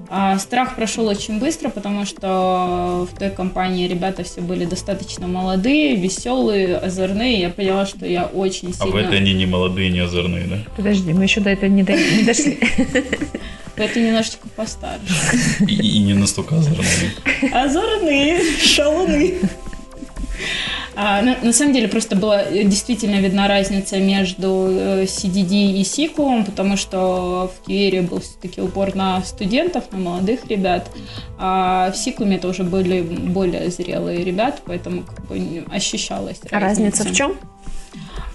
А 0.08 0.38
страх 0.38 0.76
прошел 0.76 1.06
очень 1.06 1.38
быстро, 1.38 1.70
потому 1.70 2.04
что 2.06 3.08
в 3.10 3.18
той 3.18 3.30
компании 3.30 3.88
ребята 3.88 4.22
все 4.22 4.40
были 4.40 4.64
достаточно 4.64 5.26
молодые, 5.26 5.96
веселые, 5.96 6.76
озорные. 6.76 7.40
Я 7.40 7.50
поняла, 7.50 7.86
что 7.86 8.06
я 8.06 8.24
очень 8.26 8.68
А 8.78 8.84
в 8.84 8.90
сильно... 8.90 8.98
этой 9.06 9.18
они 9.18 9.32
не 9.34 9.46
молодые, 9.46 9.90
не 9.90 10.00
озорные, 10.00 10.46
да? 10.46 10.58
Подожди, 10.76 11.12
мы 11.12 11.24
еще 11.24 11.40
до 11.40 11.50
этого 11.50 11.70
не, 11.70 11.82
до- 11.82 11.92
не 11.96 12.22
дошли. 12.22 12.58
В 13.74 13.78
этой 13.80 14.04
немножечко 14.06 14.46
постарше. 14.54 15.36
И, 15.66 15.74
и 15.74 15.98
не 15.98 16.14
настолько 16.14 16.56
озорные. 16.58 17.10
Озорные, 17.52 18.40
шалуны. 18.60 19.34
А, 20.96 21.22
на, 21.22 21.36
на 21.42 21.52
самом 21.52 21.72
деле 21.72 21.88
просто 21.88 22.16
была 22.16 22.42
э, 22.42 22.64
действительно 22.64 23.16
видна 23.20 23.48
разница 23.48 23.98
между 23.98 24.68
э, 24.70 25.04
CDD 25.04 25.72
и 25.72 25.82
SQL, 25.82 26.44
потому 26.44 26.76
что 26.76 27.50
в 27.54 27.68
QA 27.68 28.02
был 28.02 28.20
все-таки 28.20 28.60
упор 28.60 28.94
на 28.94 29.22
студентов, 29.22 29.84
на 29.92 29.98
молодых 29.98 30.46
ребят, 30.46 30.88
а 31.38 31.90
в 31.90 31.94
SQL 31.94 32.34
это 32.36 32.48
уже 32.48 32.62
были 32.62 33.02
более 33.02 33.70
зрелые 33.70 34.24
ребята, 34.24 34.58
поэтому 34.64 35.02
как 35.02 35.26
бы 35.26 35.64
ощущалась 35.72 36.40
А 36.50 36.60
разница 36.60 37.04
в 37.04 37.12
чем? 37.12 37.36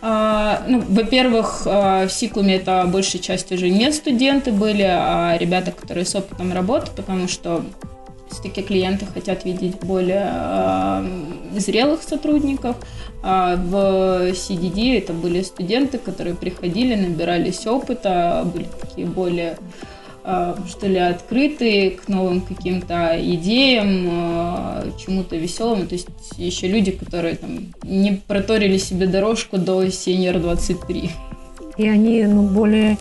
А, 0.01 0.63
ну, 0.68 0.82
во-первых, 0.88 1.63
а, 1.66 2.08
в 2.08 2.12
Сиклуме 2.12 2.56
это 2.56 2.86
большей 2.88 3.20
частью 3.20 3.58
уже 3.58 3.70
не 3.70 3.92
студенты 3.92 4.51
были, 4.51 4.86
а 4.88 5.38
ребята, 5.38 5.72
которые 5.72 6.06
с 6.06 6.16
опытом 6.16 6.54
работы, 6.54 6.88
потому 6.96 7.28
что 7.28 7.63
все-таки 8.31 8.62
клиенты 8.62 9.05
хотят 9.05 9.45
видеть 9.45 9.79
более 9.79 10.27
а, 10.29 11.05
зрелых 11.55 12.03
сотрудников. 12.03 12.75
А 13.21 13.55
в 13.57 14.31
CDD 14.31 14.98
это 14.98 15.13
были 15.13 15.41
студенты, 15.41 15.98
которые 15.98 16.36
приходили, 16.36 16.95
набирались 16.95 17.67
опыта, 17.67 18.50
были 18.53 18.67
такие 18.81 19.07
более 19.07 19.57
а, 20.31 20.55
что 20.67 20.88
ли, 20.88 20.98
открытые 20.98 21.91
к 21.91 22.07
новым 22.07 22.41
каким-то 22.41 23.17
идеям, 23.19 24.07
а, 24.12 24.91
чему-то 25.03 25.36
веселому. 25.36 25.88
То 25.88 25.95
есть 25.95 26.07
еще 26.38 26.67
люди, 26.67 26.91
которые 26.91 27.36
там 27.36 27.74
не 27.83 28.21
проторили 28.27 28.77
себе 28.77 29.07
дорожку 29.07 29.57
до 29.57 29.83
Senior 29.86 30.39
23. 30.39 31.09
И 31.77 31.88
они 31.88 32.24
ну, 32.25 32.43
более... 32.43 32.98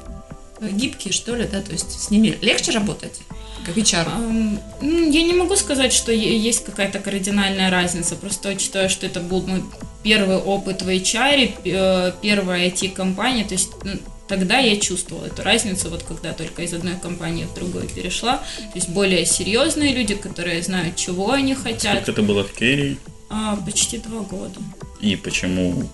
Гибкие, 0.60 1.12
что 1.12 1.36
ли, 1.36 1.46
да? 1.50 1.60
То 1.60 1.72
есть 1.72 1.90
с 1.92 2.10
ними 2.10 2.34
легче 2.40 2.72
работать, 2.72 3.20
как 3.68 3.76
HR? 3.76 4.58
Я 4.82 5.22
не 5.22 5.32
могу 5.34 5.56
сказать, 5.56 5.92
что 5.92 6.12
есть 6.12 6.64
какая-то 6.64 6.98
кардинальная 6.98 7.70
разница. 7.70 8.16
Просто 8.16 8.50
учитывая, 8.50 8.88
что 8.88 9.06
это 9.06 9.20
был 9.20 9.46
мой 9.46 9.62
первый 10.02 10.36
опыт 10.36 10.82
в 10.82 10.88
HR, 10.88 11.52
э, 11.64 12.12
первая 12.22 12.68
IT-компания, 12.68 13.44
то 13.44 13.54
есть 13.54 13.70
тогда 14.28 14.58
я 14.58 14.76
чувствовала 14.76 15.26
эту 15.26 15.42
разницу, 15.42 15.90
вот 15.90 16.02
когда 16.02 16.32
только 16.32 16.62
из 16.62 16.72
одной 16.74 16.96
компании 16.96 17.44
в 17.44 17.54
другую 17.54 17.88
перешла. 17.88 18.36
То 18.36 18.76
есть 18.76 18.88
более 18.88 19.24
серьезные 19.26 19.94
люди, 19.94 20.14
которые 20.14 20.62
знают, 20.62 20.96
чего 20.96 21.32
они 21.32 21.54
хотят. 21.54 22.02
Сколько 22.02 22.12
ты 22.12 22.22
была 22.22 22.44
в 22.44 22.52
Керри 22.52 22.98
А, 23.30 23.56
почти 23.56 23.98
два 23.98 24.20
года. 24.20 24.60
и 25.00 25.16
почему 25.16 25.88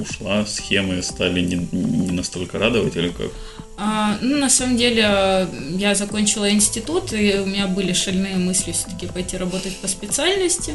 ушла, 0.00 0.46
схемы 0.46 1.02
стали 1.02 1.40
не, 1.40 1.68
не 1.72 2.10
настолько 2.12 2.58
радовать 2.58 2.96
или 2.96 3.08
как? 3.08 3.30
А, 3.78 4.16
ну, 4.22 4.38
на 4.38 4.48
самом 4.48 4.76
деле, 4.76 5.04
э, 5.06 5.46
я 5.76 5.94
закончила 5.94 6.50
институт, 6.50 7.12
и 7.12 7.38
у 7.38 7.46
меня 7.46 7.66
были 7.66 7.92
шальные 7.92 8.36
мысли 8.36 8.72
все-таки 8.72 9.06
пойти 9.06 9.36
работать 9.36 9.76
по 9.76 9.88
специальности. 9.88 10.72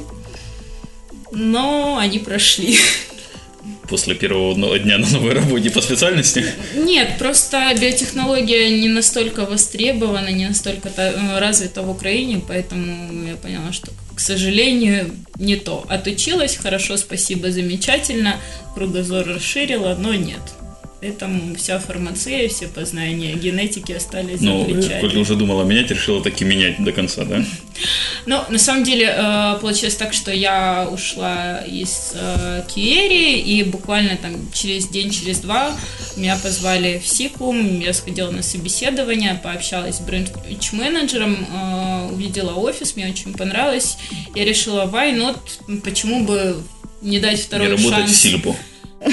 Но 1.31 1.97
они 1.97 2.19
прошли. 2.19 2.77
После 3.89 4.15
первого 4.15 4.79
дня 4.79 4.99
на 4.99 5.09
новой 5.09 5.33
работе 5.33 5.69
по 5.71 5.81
специальности? 5.81 6.45
Нет, 6.75 7.17
просто 7.17 7.73
биотехнология 7.79 8.69
не 8.69 8.87
настолько 8.87 9.45
востребована, 9.45 10.29
не 10.29 10.47
настолько 10.47 10.89
э, 10.95 11.39
развита 11.39 11.81
в 11.81 11.89
Украине, 11.89 12.41
поэтому 12.47 13.27
я 13.27 13.35
поняла, 13.35 13.71
что, 13.71 13.91
к 14.15 14.19
сожалению, 14.19 15.11
не 15.39 15.55
то. 15.55 15.85
Отучилась, 15.89 16.55
хорошо, 16.55 16.97
спасибо, 16.97 17.51
замечательно, 17.51 18.35
кругозор 18.75 19.25
расширила, 19.27 19.95
но 19.99 20.13
нет. 20.13 20.41
Поэтому 21.01 21.55
вся 21.55 21.79
фармация, 21.79 22.47
все 22.47 22.67
познания 22.67 23.33
генетики 23.33 23.91
остались 23.91 24.39
Ну. 24.39 24.65
Коля 25.01 25.19
уже 25.19 25.35
думала 25.35 25.63
менять, 25.63 25.89
решила 25.89 26.21
таки 26.21 26.45
менять 26.45 26.83
до 26.83 26.91
конца, 26.91 27.25
да? 27.25 27.43
Ну, 28.27 28.39
на 28.49 28.59
самом 28.59 28.83
деле, 28.83 29.11
э, 29.17 29.57
получилось 29.59 29.95
так, 29.95 30.13
что 30.13 30.31
я 30.31 30.87
ушла 30.91 31.57
из 31.61 32.11
э, 32.13 32.63
Киери, 32.67 33.39
и 33.39 33.63
буквально 33.63 34.15
там 34.15 34.35
через 34.53 34.89
день, 34.89 35.09
через 35.09 35.39
два 35.39 35.75
меня 36.15 36.37
позвали 36.37 37.01
в 37.03 37.07
Сикум, 37.07 37.79
я 37.79 37.93
сходила 37.93 38.29
на 38.29 38.43
собеседование, 38.43 39.39
пообщалась 39.41 39.95
с 39.95 40.01
бренд-менеджером, 40.01 41.47
э, 41.51 42.09
увидела 42.13 42.53
офис, 42.53 42.95
мне 42.95 43.07
очень 43.07 43.33
понравилось. 43.33 43.97
Я 44.35 44.45
решила, 44.45 44.85
why 44.85 45.15
not, 45.15 45.81
почему 45.81 46.23
бы 46.23 46.61
не 47.01 47.19
дать 47.19 47.37
Не 47.37 47.43
второй 47.43 47.69
работать 47.69 47.89
шанс. 47.91 48.11
в 48.11 48.15
Сильпу. 48.15 48.55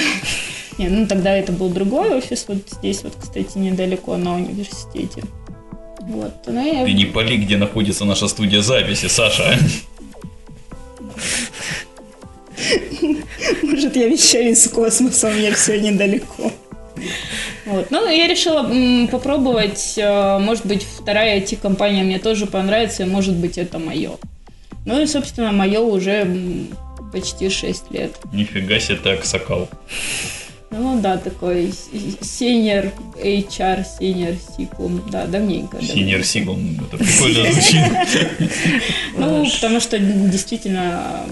Не, 0.79 0.87
ну 0.87 1.05
тогда 1.07 1.35
это 1.35 1.51
был 1.51 1.69
другой 1.69 2.15
офис, 2.15 2.45
вот 2.47 2.59
здесь 2.71 3.03
вот, 3.03 3.13
кстати, 3.21 3.57
недалеко 3.57 4.15
на 4.15 4.35
университете. 4.35 5.23
Вот, 5.99 6.31
ну 6.47 6.65
я... 6.65 6.85
Ты 6.85 6.93
не 6.93 7.03
пали, 7.05 7.35
где 7.35 7.57
находится 7.57 8.05
наша 8.05 8.29
студия 8.29 8.61
записи, 8.61 9.07
Саша. 9.07 9.57
Может, 13.61 13.95
я 13.97 14.07
вещаю 14.07 14.51
из 14.51 14.67
космоса, 14.69 15.27
у 15.27 15.33
меня 15.33 15.53
все 15.53 15.79
недалеко. 15.81 16.51
Вот. 17.65 17.91
Ну, 17.91 18.09
я 18.09 18.27
решила 18.27 18.61
м, 18.61 19.07
попробовать, 19.09 19.95
э, 19.97 20.39
может 20.39 20.65
быть, 20.65 20.83
вторая 20.83 21.39
IT-компания 21.41 22.03
мне 22.03 22.19
тоже 22.19 22.45
понравится, 22.45 23.03
и 23.03 23.05
может 23.05 23.35
быть, 23.35 23.57
это 23.57 23.79
мое. 23.79 24.11
Ну 24.85 25.01
и, 25.01 25.05
собственно, 25.07 25.51
мое 25.51 25.79
уже 25.81 26.11
м, 26.21 26.67
почти 27.11 27.49
6 27.49 27.91
лет. 27.91 28.11
Нифига 28.33 28.79
себе 28.79 28.95
ты 28.97 29.09
аксакал. 29.09 29.69
Ну 30.71 31.01
да, 31.01 31.17
такой 31.17 31.65
senior 31.91 32.91
HR, 33.15 33.85
senior 33.99 34.37
сиклум, 34.55 35.01
да, 35.09 35.25
давненько. 35.25 35.81
Синер 35.81 36.23
Сигл. 36.23 36.55
Это 36.55 36.97
прикольно 36.97 37.51
звучит. 37.51 38.51
Ну, 39.17 39.45
потому 39.51 39.79
что 39.79 39.97
действительно 39.97 41.25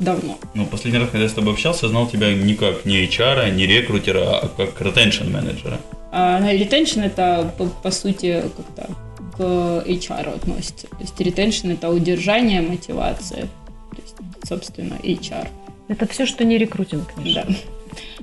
давно. 0.00 0.36
Ну, 0.54 0.66
последний 0.66 0.98
раз, 0.98 1.10
когда 1.10 1.24
я 1.24 1.28
с 1.28 1.32
тобой 1.32 1.52
общался, 1.52 1.88
знал 1.88 2.08
тебя 2.08 2.34
не 2.34 2.54
как 2.54 2.84
не 2.84 3.06
HR, 3.06 3.52
не 3.52 3.66
рекрутера, 3.66 4.40
а 4.40 4.48
как 4.48 4.80
retention 4.80 5.30
менеджера. 5.30 5.78
А 6.10 6.40
retention 6.40 7.04
это, 7.04 7.54
по, 7.56 7.66
по 7.66 7.90
сути, 7.90 8.42
как-то 8.56 8.94
к 9.36 9.40
HR 9.86 10.34
относится. 10.34 10.88
То 10.88 10.96
есть 11.00 11.20
retention 11.20 11.72
это 11.72 11.88
удержание, 11.88 12.60
мотивация. 12.60 13.42
То 13.42 14.02
есть, 14.02 14.16
собственно, 14.46 14.94
HR. 15.02 15.48
Это 15.88 16.06
все, 16.08 16.26
что 16.26 16.44
не 16.44 16.58
рекрутинг. 16.58 17.16
Миша. 17.16 17.46
Да. 17.48 17.54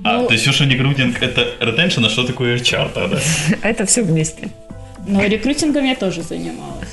А, 0.04 0.18
Ну, 0.18 0.26
то 0.26 0.32
есть 0.32 0.42
все, 0.44 0.52
что 0.52 0.64
не 0.66 0.74
рекрутинг, 0.74 1.22
это 1.22 1.46
retention, 1.60 2.06
а 2.06 2.10
что 2.10 2.24
такое 2.24 2.56
HR 2.56 2.90
тогда? 2.92 3.18
А 3.62 3.68
это 3.68 3.84
все 3.86 4.02
вместе. 4.02 4.48
Но 5.06 5.22
рекрутингом 5.24 5.84
я 5.84 5.94
тоже 5.94 6.22
занималась. 6.22 6.88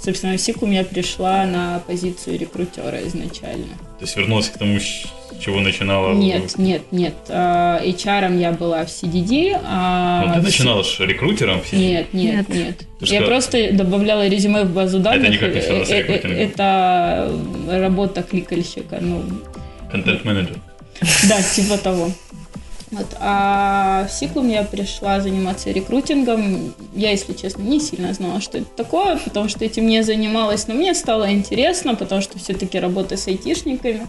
Собственно, 0.00 0.36
в 0.36 0.40
Сикум 0.40 0.70
я 0.70 0.84
пришла 0.84 1.46
на 1.46 1.80
позицию 1.86 2.38
рекрутера 2.38 2.98
изначально. 3.06 3.74
То 3.98 4.04
есть 4.04 4.16
вернулась 4.16 4.48
к 4.50 4.58
тому, 4.58 4.78
с 4.78 5.06
чего 5.40 5.60
начинала. 5.60 6.12
Нет, 6.12 6.58
нет, 6.58 6.82
нет. 6.92 7.14
А, 7.30 7.80
HR 7.82 8.38
я 8.38 8.52
была 8.52 8.84
в 8.84 8.88
CDD. 8.88 9.58
а 9.64 10.24
Ну, 10.26 10.34
ты 10.34 10.40
в 10.40 10.44
начинала 10.44 10.84
ж 10.84 11.00
рекрутером 11.00 11.62
все. 11.62 11.76
Нет, 11.76 12.12
нет, 12.12 12.48
Нет. 12.48 12.48
нет. 12.48 12.84
Я 13.00 13.20
что? 13.20 13.26
просто 13.26 13.72
добавляла 13.72 14.28
резюме 14.28 14.64
в 14.64 14.72
базу 14.74 14.98
данных. 14.98 15.30
никак 15.30 15.54
не 15.54 15.60
связано 15.62 15.84
с 15.86 15.90
Э, 15.90 15.94
э, 15.94 15.98
рекрутингом. 16.02 16.38
Это 16.38 17.32
работа 17.70 18.22
кликальщика. 18.22 18.98
Ну, 19.00 19.22
Контент-менеджер. 19.90 20.56
да, 21.28 21.42
типа 21.42 21.78
того. 21.78 22.10
Вот. 22.94 23.06
А 23.18 24.06
в 24.06 24.12
Сиклум 24.12 24.48
я 24.48 24.62
пришла 24.62 25.20
заниматься 25.20 25.70
рекрутингом. 25.70 26.74
Я, 26.94 27.10
если 27.10 27.32
честно, 27.32 27.62
не 27.62 27.80
сильно 27.80 28.12
знала, 28.12 28.40
что 28.40 28.58
это 28.58 28.68
такое, 28.76 29.16
потому 29.16 29.48
что 29.48 29.64
этим 29.64 29.86
не 29.86 30.02
занималась. 30.02 30.68
Но 30.68 30.74
мне 30.74 30.94
стало 30.94 31.32
интересно, 31.32 31.96
потому 31.96 32.20
что 32.20 32.38
все-таки 32.38 32.78
работа 32.78 33.16
с 33.16 33.26
айтишниками. 33.26 34.06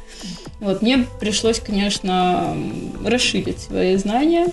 Вот. 0.59 0.81
Мне 0.81 1.05
пришлось, 1.19 1.59
конечно, 1.59 2.55
расширить 3.03 3.59
свои 3.59 3.95
знания, 3.95 4.47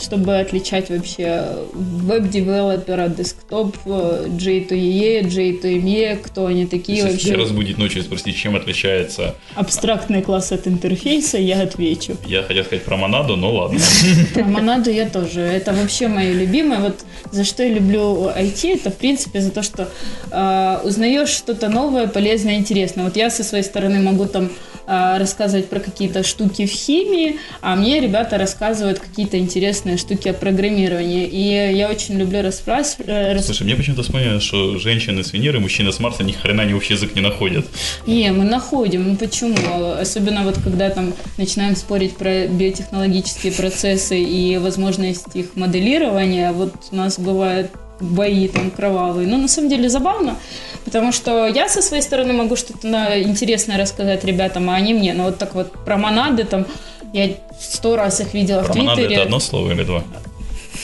чтобы 0.00 0.38
отличать 0.38 0.90
вообще 0.90 1.44
веб-девелопера, 1.72 3.08
десктоп, 3.08 3.76
э, 3.86 4.26
J2EE, 4.28 5.22
J2ME, 5.22 6.16
кто 6.16 6.46
они 6.46 6.66
такие 6.66 6.98
Если 6.98 7.10
вообще. 7.10 7.28
тебя 7.28 7.38
разбудить 7.38 7.78
ночью 7.78 8.00
и 8.02 8.04
спросить, 8.04 8.36
чем 8.36 8.56
отличается, 8.56 9.34
Абстрактный 9.54 10.22
класс 10.22 10.52
от 10.52 10.66
интерфейса, 10.66 11.38
я 11.38 11.62
отвечу. 11.62 12.16
я 12.26 12.42
хотел 12.42 12.64
сказать 12.64 12.84
про 12.84 12.96
монаду, 12.96 13.36
но 13.36 13.52
ладно. 13.52 13.80
Про 14.34 14.44
монаду 14.44 14.90
я 14.90 15.08
тоже. 15.08 15.40
Это 15.40 15.72
вообще 15.72 16.08
мое 16.08 16.32
любимое. 16.32 16.80
Вот 16.80 17.04
за 17.30 17.44
что 17.44 17.62
я 17.62 17.70
люблю 17.70 18.28
IT, 18.28 18.74
это 18.74 18.90
в 18.90 18.96
принципе 18.96 19.40
за 19.40 19.50
то, 19.50 19.62
что 19.62 19.88
э, 20.30 20.78
узнаешь 20.84 21.28
что-то 21.28 21.68
новое, 21.68 22.06
полезное, 22.08 22.56
интересное. 22.56 23.04
Вот 23.04 23.16
я 23.16 23.30
со 23.30 23.44
своей 23.44 23.64
стороны 23.64 24.00
могу 24.00 24.26
там 24.26 24.44
э, 24.46 24.73
рассказывать 24.86 25.68
про 25.68 25.80
какие-то 25.80 26.22
штуки 26.22 26.66
в 26.66 26.70
химии, 26.70 27.38
а 27.60 27.76
мне 27.76 28.00
ребята 28.00 28.38
рассказывают 28.38 28.98
какие-то 28.98 29.38
интересные 29.38 29.96
штуки 29.96 30.28
о 30.28 30.34
программировании. 30.34 31.26
И 31.26 31.76
я 31.76 31.88
очень 31.88 32.16
люблю 32.16 32.42
расспрашивать. 32.42 33.44
Слушай, 33.44 33.64
мне 33.64 33.76
почему-то 33.76 34.02
вспомнилось, 34.02 34.42
что 34.42 34.78
женщины 34.78 35.24
с 35.24 35.32
Венеры, 35.32 35.60
мужчины 35.60 35.92
с 35.92 36.00
Марса 36.00 36.22
ни 36.22 36.32
хрена 36.32 36.64
не 36.64 36.74
общий 36.74 36.94
язык 36.94 37.14
не 37.14 37.20
находят. 37.20 37.66
Не, 38.06 38.32
мы 38.32 38.44
находим. 38.44 39.08
Ну 39.08 39.16
почему? 39.16 39.56
Особенно 40.00 40.42
вот 40.44 40.58
когда 40.62 40.90
там 40.90 41.14
начинаем 41.38 41.76
спорить 41.76 42.16
про 42.16 42.46
биотехнологические 42.46 43.52
процессы 43.52 44.22
и 44.22 44.58
возможность 44.58 45.34
их 45.34 45.56
моделирования, 45.56 46.52
вот 46.52 46.74
у 46.90 46.96
нас 46.96 47.18
бывают 47.18 47.70
бои 48.00 48.48
там 48.48 48.70
кровавые. 48.70 49.28
Но 49.28 49.36
на 49.36 49.48
самом 49.48 49.70
деле 49.70 49.88
забавно, 49.88 50.36
потому 50.84 51.12
что 51.12 51.46
я 51.46 51.68
со 51.68 51.82
своей 51.82 52.02
стороны 52.02 52.32
могу 52.32 52.56
что-то 52.56 53.22
интересное 53.22 53.78
рассказать 53.78 54.24
ребятам, 54.24 54.70
а 54.70 54.74
они 54.74 54.94
мне. 54.94 55.14
Но 55.14 55.24
вот 55.24 55.38
так 55.38 55.54
вот 55.54 55.72
про 55.84 55.96
монады 55.96 56.44
там 56.44 56.66
я 57.12 57.30
сто 57.58 57.96
раз 57.96 58.20
их 58.20 58.34
видела 58.34 58.62
в 58.62 58.66
Про 58.66 58.74
монады 58.74 58.96
Твиттере. 58.96 59.14
это 59.16 59.24
одно 59.24 59.40
слово 59.40 59.70
или 59.72 59.84
два? 59.84 60.02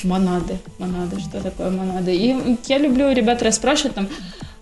Монады, 0.04 0.58
монады, 0.78 1.20
что 1.20 1.40
такое 1.42 1.70
монады. 1.70 2.14
И 2.14 2.56
я 2.68 2.78
люблю 2.78 3.12
ребят 3.12 3.42
расспрашивать 3.42 3.94
там, 3.94 4.08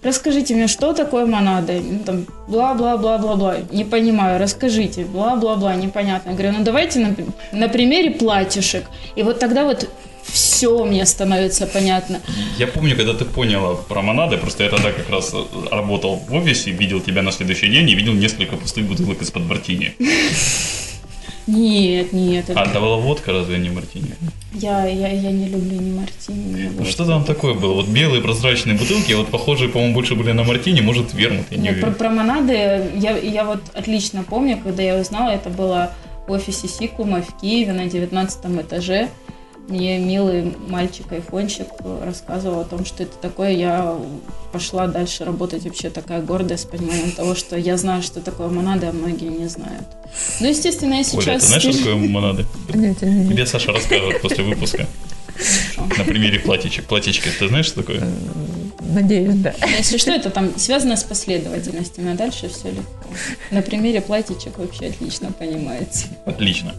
расскажите 0.03 0.55
мне, 0.55 0.67
что 0.67 0.93
такое 0.95 1.27
монады? 1.27 1.81
Ну, 1.81 1.99
Там, 2.01 2.27
бла-бла-бла-бла-бла, 2.49 3.57
не 3.71 3.85
понимаю, 3.85 4.41
расскажите, 4.41 5.05
бла-бла-бла, 5.05 5.75
непонятно. 5.75 6.31
Я 6.31 6.37
говорю, 6.37 6.53
ну 6.59 6.65
давайте 6.65 7.01
на, 7.01 7.15
на 7.53 7.69
примере 7.69 8.11
платьишек. 8.11 8.85
И 9.15 9.23
вот 9.23 9.39
тогда 9.39 9.65
вот 9.65 9.89
все 10.33 10.85
мне 10.85 11.05
становится 11.07 11.67
понятно. 11.67 12.21
Я 12.59 12.67
помню, 12.67 12.97
когда 12.97 13.15
ты 13.15 13.25
поняла 13.25 13.75
про 13.75 14.03
монады, 14.03 14.37
просто 14.37 14.65
я 14.65 14.71
тогда 14.71 14.93
как 14.93 15.09
раз 15.11 15.33
э, 15.35 15.43
работал 15.71 16.17
в 16.17 16.35
офисе, 16.35 16.71
видел 16.71 17.01
тебя 17.01 17.23
на 17.23 17.33
следующий 17.33 17.69
день 17.69 17.89
и 17.91 17.95
видел 17.95 18.13
несколько 18.13 18.57
пустых 18.57 18.85
бутылок 18.87 19.23
из-под 19.23 19.45
мартини. 19.47 19.95
Нет, 21.47 22.13
нет, 22.13 22.51
это- 22.51 22.61
А 22.61 22.67
давала 22.67 22.97
водка, 22.97 23.33
разве 23.33 23.59
не 23.59 23.71
мартини? 23.71 24.13
я, 24.53 24.85
я, 24.87 25.09
я 25.09 25.31
не 25.31 25.49
люблю 25.49 25.81
ни 25.81 25.93
мартини, 25.99 26.63
ни 26.65 26.69
Ну 26.79 26.85
что 26.85 27.07
там 27.07 27.25
такое 27.25 27.55
было? 27.55 27.73
Вот 27.73 27.89
белые 27.89 28.21
прозрачные 28.21 28.77
бутылки, 28.77 29.13
вот 29.15 29.29
похожие, 29.29 29.71
по-моему, 29.71 29.95
больше 29.95 30.15
были 30.15 30.33
на 30.33 30.45
мартини, 30.45 30.83
может, 30.83 31.15
вермут, 31.15 31.47
я 31.51 31.57
не 31.57 31.71
Вот 31.71 31.81
про, 31.81 31.91
про 31.93 32.11
монады 32.11 32.53
я, 32.97 33.17
я 33.17 33.45
вот 33.45 33.61
отлично 33.73 34.25
помню, 34.25 34.59
когда 34.63 34.83
я 34.83 34.97
узнала, 34.97 35.31
это 35.31 35.49
было 35.49 35.95
в 36.27 36.33
офисе 36.33 36.69
Сикума 36.69 37.23
в 37.23 37.41
Киеве 37.41 37.73
на 37.73 37.87
19 37.87 38.39
этаже. 38.61 39.09
Мне 39.69 39.99
милый 39.99 40.57
мальчик-айфончик 40.69 41.67
рассказывал 42.03 42.61
о 42.61 42.65
том, 42.65 42.87
что 42.87 43.03
это 43.03 43.17
такое. 43.19 43.51
Я 43.51 43.99
пошла 44.51 44.87
дальше 44.87 45.27
работать 45.27 45.65
вообще 45.65 45.91
такая 45.91 46.23
гордая 46.23 46.57
с 46.57 46.65
пониманием 46.65 47.13
того, 47.13 47.35
что 47.35 47.57
я 47.57 47.77
знаю, 47.77 48.03
что 48.03 48.21
такое 48.21 48.49
монады, 48.49 48.87
а 48.87 48.93
многие 48.93 49.29
не 49.29 49.47
знают. 49.47 49.87
Ну, 50.41 50.49
естественно, 50.49 50.95
я 50.95 51.01
Оля, 51.01 51.05
ты 51.05 51.11
сейчас... 51.11 51.45
знаешь, 51.45 51.63
что 51.63 51.79
такое 51.79 51.97
монады? 51.97 52.47
Тебе 52.73 53.45
Саша 53.45 53.73
расскажет 53.73 54.23
после 54.23 54.43
выпуска. 54.43 54.87
На 55.99 56.05
примере 56.05 56.41
платьичек. 56.41 56.87
Платьички, 56.87 57.29
ты 57.39 57.49
знаешь, 57.49 57.67
что 57.67 57.83
такое? 57.83 58.03
Надеюсь, 58.81 59.35
да. 59.35 59.55
Если 59.77 59.99
что, 59.99 60.13
это 60.13 60.31
там 60.31 60.59
связано 60.59 60.97
с 60.97 61.05
последовательностями, 61.05 62.13
а 62.13 62.17
дальше 62.17 62.49
все 62.49 62.71
легко. 62.71 63.05
На 63.51 63.61
примере 63.61 64.01
платьичек 64.01 64.57
вообще 64.57 64.87
отлично 64.87 65.31
понимается. 65.31 66.07
Отлично. 66.25 66.75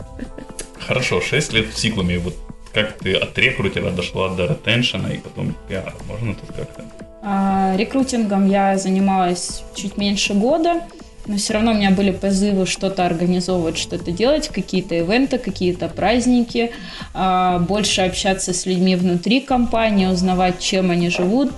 Хорошо, 0.79 1.21
6 1.21 1.53
лет 1.53 1.67
в 1.71 1.75
циклами. 1.75 2.17
Вот 2.17 2.35
как 2.73 2.99
ты 2.99 3.13
от 3.13 3.37
рекрутера 3.37 3.91
дошла 3.91 4.29
до 4.29 4.45
ретеншена 4.45 5.09
и 5.09 5.17
потом 5.17 5.55
пиара? 5.67 5.93
Можно 6.07 6.35
тут 6.35 6.55
как-то? 6.55 6.83
А, 7.21 7.75
Рекрутингом 7.77 8.47
я 8.49 8.77
занималась 8.77 9.63
чуть 9.75 9.97
меньше 9.97 10.33
года, 10.33 10.81
но 11.25 11.37
все 11.37 11.53
равно 11.53 11.71
у 11.71 11.73
меня 11.75 11.91
были 11.91 12.11
позывы 12.11 12.65
что-то 12.65 13.05
организовывать, 13.05 13.77
что-то 13.77 14.11
делать, 14.11 14.47
какие-то 14.47 14.95
ивенты, 14.95 15.37
какие-то 15.37 15.89
праздники, 15.89 16.71
а, 17.13 17.59
больше 17.59 18.01
общаться 18.01 18.53
с 18.53 18.65
людьми 18.65 18.95
внутри 18.95 19.41
компании, 19.41 20.07
узнавать, 20.07 20.59
чем 20.59 20.91
они 20.91 21.09
живут, 21.09 21.51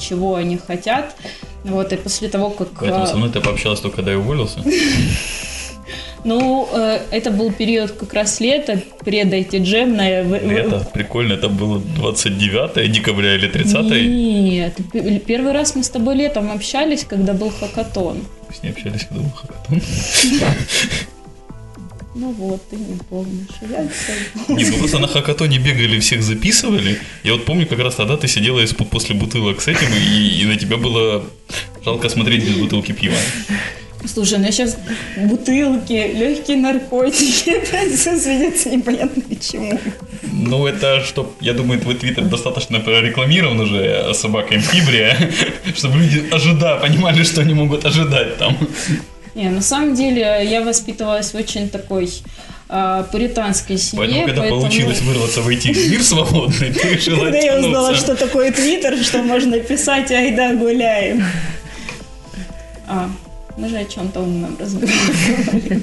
чего 0.00 0.36
они 0.36 0.56
хотят. 0.56 1.14
Вот, 1.64 1.92
и 1.92 1.96
после 1.96 2.28
того, 2.28 2.50
как... 2.50 2.68
Поэтому 2.80 3.04
а, 3.04 3.06
со 3.06 3.16
мной 3.16 3.30
ты 3.30 3.40
пообщалась 3.40 3.80
только 3.80 3.96
когда 3.96 4.12
я 4.12 4.18
уволился. 4.18 4.60
Ну, 6.24 6.68
э, 6.72 7.00
это 7.10 7.30
был 7.30 7.52
период 7.52 7.92
как 7.92 8.12
раз 8.14 8.40
лета, 8.40 8.80
пред 9.04 9.54
джемное. 9.54 10.24
Это 10.24 10.88
прикольно, 10.92 11.32
это 11.34 11.48
было 11.48 11.80
29 11.96 12.92
декабря 12.92 13.34
или 13.34 13.48
30 13.48 13.90
Нет, 13.90 14.78
первый 15.26 15.52
раз 15.52 15.74
мы 15.74 15.82
с 15.82 15.88
тобой 15.88 16.14
летом 16.16 16.52
общались, 16.52 17.04
когда 17.04 17.32
был 17.32 17.50
хакатон. 17.50 18.18
Мы 18.48 18.54
с 18.54 18.62
ней 18.62 18.70
общались, 18.70 19.06
когда 19.08 19.22
был 19.22 19.30
хакатон. 19.30 19.82
Ну 22.14 22.30
вот, 22.32 22.60
ты 22.68 22.76
не 22.76 22.98
помнишь. 23.08 23.48
Я 23.62 23.88
всё 23.88 24.54
Не, 24.54 24.64
ну 24.70 24.78
просто 24.78 24.98
на 24.98 25.08
хакатоне 25.08 25.58
бегали, 25.58 25.98
всех 25.98 26.22
записывали. 26.22 26.98
Я 27.24 27.32
вот 27.32 27.46
помню, 27.46 27.66
как 27.66 27.78
раз 27.78 27.94
тогда 27.94 28.18
ты 28.18 28.28
сидела 28.28 28.60
из- 28.60 28.74
после 28.74 29.14
бутылок 29.14 29.62
с 29.62 29.68
этим, 29.68 29.88
и, 29.94 30.42
и 30.42 30.44
на 30.44 30.56
тебя 30.56 30.76
было 30.76 31.24
жалко 31.82 32.10
смотреть 32.10 32.44
без 32.44 32.56
бутылки 32.56 32.92
пива. 32.92 33.16
Слушай, 34.06 34.38
ну 34.38 34.50
сейчас 34.50 34.76
бутылки, 35.16 35.92
легкие 35.92 36.56
наркотики, 36.56 37.50
опять 37.62 37.92
все 37.94 38.18
сведется 38.18 38.70
непонятно 38.70 39.22
почему. 39.28 39.78
Ну, 40.22 40.66
это 40.66 41.00
что, 41.04 41.32
я 41.40 41.52
думаю, 41.52 41.80
твой 41.80 41.94
твиттер 41.94 42.24
достаточно 42.24 42.80
прорекламирован 42.80 43.60
уже 43.60 44.08
а 44.08 44.14
собака 44.14 44.56
Эмфибрия, 44.56 45.16
чтобы 45.76 45.98
люди 45.98 46.24
ожидая, 46.32 46.80
понимали, 46.80 47.22
что 47.22 47.42
они 47.42 47.54
могут 47.54 47.84
ожидать 47.84 48.38
там. 48.38 48.56
Не, 49.34 49.50
на 49.50 49.62
самом 49.62 49.94
деле 49.94 50.42
я 50.44 50.62
воспитывалась 50.62 51.32
в 51.32 51.36
очень 51.36 51.70
такой 51.70 52.10
а, 52.68 53.04
пуританской 53.04 53.78
семье, 53.78 54.24
Поэтому, 54.24 54.26
когда 54.26 54.42
получилось 54.42 55.00
вырваться 55.00 55.40
в 55.42 55.48
IT-мир 55.48 56.02
свободный, 56.02 56.72
ты 56.72 56.94
решила 56.94 57.24
Когда 57.24 57.38
я 57.38 57.58
узнала, 57.58 57.94
что 57.94 58.14
такое 58.14 58.50
твиттер, 58.52 58.96
что 58.96 59.22
можно 59.22 59.58
писать 59.60 60.10
«Айда 60.10 60.54
гуляем». 60.54 61.24
А, 63.56 63.60
мы 63.60 63.68
же 63.68 63.78
о 63.78 63.84
чем-то 63.84 64.20
умном 64.20 64.56
разговаривали. 64.58 65.82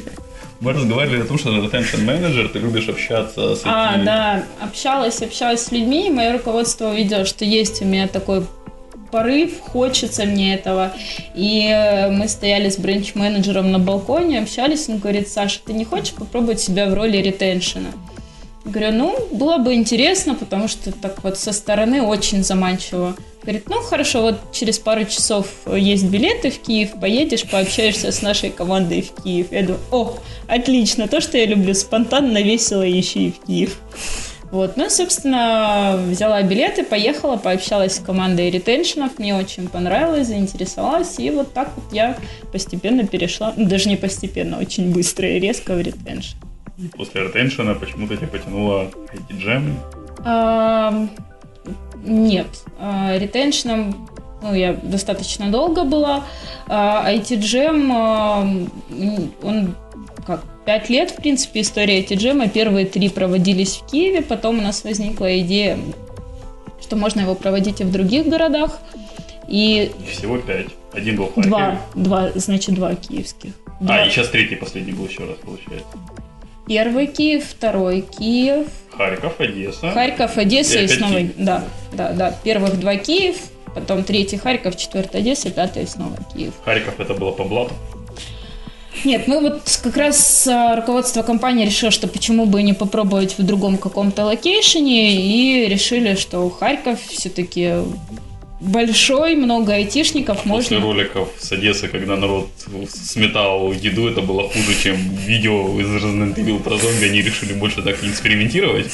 Мы 0.62 0.74
разговаривали 0.74 1.22
о 1.22 1.26
том, 1.26 1.38
что 1.38 1.50
ты 1.52 1.78
attention 1.78 2.04
менеджер, 2.04 2.50
ты 2.50 2.60
любишь 2.60 2.90
общаться 2.90 3.56
с 3.56 3.62
А, 3.64 3.94
этими- 3.96 4.04
да, 4.06 4.44
общалась, 4.62 5.22
общалась 5.22 5.62
с 5.64 5.72
людьми, 5.72 6.08
и 6.08 6.12
мое 6.12 6.34
руководство 6.34 6.90
увидело, 6.90 7.24
что 7.26 7.46
есть 7.46 7.82
у 7.82 7.86
меня 7.86 8.08
такой 8.08 8.46
порыв, 9.10 9.60
хочется 9.62 10.26
мне 10.26 10.54
этого. 10.54 10.92
И 11.34 11.66
э, 11.72 12.12
мы 12.12 12.28
стояли 12.28 12.70
с 12.70 12.78
бренч-менеджером 12.78 13.72
на 13.72 13.80
балконе, 13.80 14.40
общались, 14.40 14.90
он 14.90 14.98
говорит, 15.00 15.30
Саша, 15.30 15.60
ты 15.66 15.74
не 15.74 15.86
хочешь 15.86 16.14
попробовать 16.14 16.60
себя 16.60 16.88
в 16.88 16.94
роли 16.94 17.18
ретеншена? 17.18 17.90
Говорю, 18.66 18.92
ну, 18.92 19.28
было 19.32 19.58
бы 19.58 19.74
интересно, 19.74 20.36
потому 20.36 20.68
что 20.68 20.92
так 20.92 21.24
вот 21.24 21.38
со 21.38 21.54
стороны 21.54 22.02
очень 22.02 22.44
заманчиво. 22.44 23.16
Говорит, 23.42 23.70
ну, 23.70 23.82
хорошо, 23.82 24.22
вот 24.22 24.36
через 24.52 24.80
пару 24.80 25.06
часов 25.06 25.48
есть 25.66 26.04
билеты 26.04 26.52
в 26.52 26.60
Киев, 26.60 27.00
поедешь, 27.00 27.50
пообщаешься 27.50 28.12
с 28.12 28.22
нашей 28.22 28.50
командой 28.50 29.02
в 29.02 29.24
Киев. 29.24 29.48
Я 29.52 29.62
думаю, 29.64 29.80
о, 29.92 30.18
отлично, 30.48 31.08
то, 31.08 31.22
что 31.22 31.38
я 31.38 31.46
люблю, 31.46 31.74
спонтанно, 31.74 32.42
весело, 32.42 32.82
еще 32.82 33.20
и 33.20 33.32
в 33.32 33.46
Киев. 33.46 33.80
Вот, 34.52 34.78
ну, 34.78 34.90
собственно, 34.90 36.00
взяла 36.10 36.42
билеты, 36.42 36.84
поехала, 36.84 37.38
пообщалась 37.38 37.96
с 37.96 38.00
командой 38.00 38.50
ретеншенов, 38.50 39.20
мне 39.20 39.36
очень 39.36 39.68
понравилось, 39.68 40.28
заинтересовалась, 40.28 41.20
и 41.20 41.30
вот 41.30 41.54
так 41.54 41.72
вот 41.76 41.94
я 41.94 42.18
постепенно 42.52 43.06
перешла, 43.06 43.54
ну, 43.56 43.66
даже 43.66 43.90
не 43.90 43.96
постепенно, 43.96 44.60
очень 44.60 44.92
быстро 44.92 45.30
и 45.30 45.40
резко 45.40 45.76
в 45.76 45.80
ретеншн. 45.80 46.36
После 46.96 47.24
ретеншена 47.24 47.74
почему-то 47.76 48.16
тебя 48.18 48.28
потянуло 48.28 48.92
IT-джем. 49.14 49.76
Ам, 50.24 51.10
Нет, 52.06 52.48
а, 52.80 53.18
ретеншном 53.18 54.08
ну, 54.42 54.54
я 54.54 54.74
достаточно 54.74 55.52
долго 55.52 55.84
была. 55.84 56.24
А 56.68 57.12
IT-джем, 57.12 57.92
ам, 57.92 58.72
м, 58.90 59.32
он 59.44 59.76
как, 60.26 60.44
пять 60.66 60.90
лет, 60.90 61.12
в 61.12 61.16
принципе, 61.18 61.62
история 61.62 62.00
IT-джема. 62.02 62.48
Первые 62.48 62.86
три 62.86 63.10
проводились 63.10 63.78
в 63.78 63.86
Киеве, 63.88 64.22
потом 64.22 64.60
у 64.60 64.62
нас 64.62 64.84
возникла 64.84 65.40
идея, 65.42 65.78
что 66.82 66.96
можно 66.96 67.22
его 67.22 67.36
проводить 67.36 67.82
и 67.82 67.84
в 67.84 67.92
других 67.92 68.28
городах. 68.28 68.80
И 69.48 69.92
Всего 70.10 70.38
пять. 70.38 70.68
Один 70.94 71.18
был 71.18 71.26
в 71.26 71.36
Харькове. 71.36 71.50
два, 71.52 71.80
два, 71.96 72.32
значит, 72.36 72.76
два 72.76 72.96
киевских. 72.96 73.52
Два. 73.82 73.96
А, 73.96 74.06
и 74.06 74.10
сейчас 74.10 74.30
третий, 74.30 74.56
последний 74.56 74.94
был 74.94 75.08
еще 75.08 75.26
раз, 75.26 75.38
получается. 75.44 75.88
Первый 76.70 77.08
Киев, 77.08 77.46
второй 77.50 78.02
Киев, 78.02 78.68
Харьков, 78.96 79.40
Одесса. 79.40 79.90
Харьков, 79.90 80.38
Одесса 80.38 80.80
И 80.80 80.86
и, 80.86 80.88
снова... 80.88 81.16
Киев. 81.16 81.32
Да, 81.36 81.64
да, 81.94 82.12
да. 82.12 82.32
Первых 82.44 82.80
два 82.80 82.96
Киев, 82.96 83.38
потом 83.74 84.04
третий 84.04 84.38
Харьков, 84.38 84.76
четвертый 84.78 85.22
Одесса, 85.22 85.50
пятый 85.50 85.88
снова 85.88 86.16
Киев. 86.32 86.54
Харьков 86.64 87.00
это 87.00 87.16
было 87.16 87.32
по 87.32 87.44
блату. 87.44 87.74
Нет, 89.04 89.28
мы 89.28 89.42
вот 89.42 89.80
как 89.82 89.98
раз 89.98 90.48
а, 90.48 90.76
руководство 90.76 91.24
компании 91.24 91.66
решило, 91.66 91.90
что 91.90 92.08
почему 92.08 92.46
бы 92.46 92.62
не 92.62 92.74
попробовать 92.74 93.36
в 93.40 93.44
другом 93.44 93.78
каком-то 93.78 94.26
location 94.26 94.98
е, 94.98 95.16
и 95.16 95.68
решили, 95.68 96.14
что 96.14 96.48
Харьков 96.52 97.02
все-таки 97.02 97.78
большой, 98.60 99.36
много 99.36 99.74
айтишников, 99.74 100.44
После 100.44 100.78
можно... 100.78 100.80
роликов 100.82 101.30
с 101.40 101.52
Одессы, 101.52 101.88
когда 101.88 102.18
народ 102.18 102.50
сметал 102.90 103.72
еду, 103.72 104.08
это 104.08 104.22
было 104.22 104.44
хуже, 104.44 104.76
чем 104.82 104.98
видео 105.16 105.80
из 105.80 105.88
Resident 105.88 106.60
про 106.60 106.78
зомби. 106.78 107.06
Они 107.06 107.22
решили 107.22 107.54
больше 107.54 107.82
так 107.82 108.02
не 108.04 108.10
экспериментировать. 108.10 108.88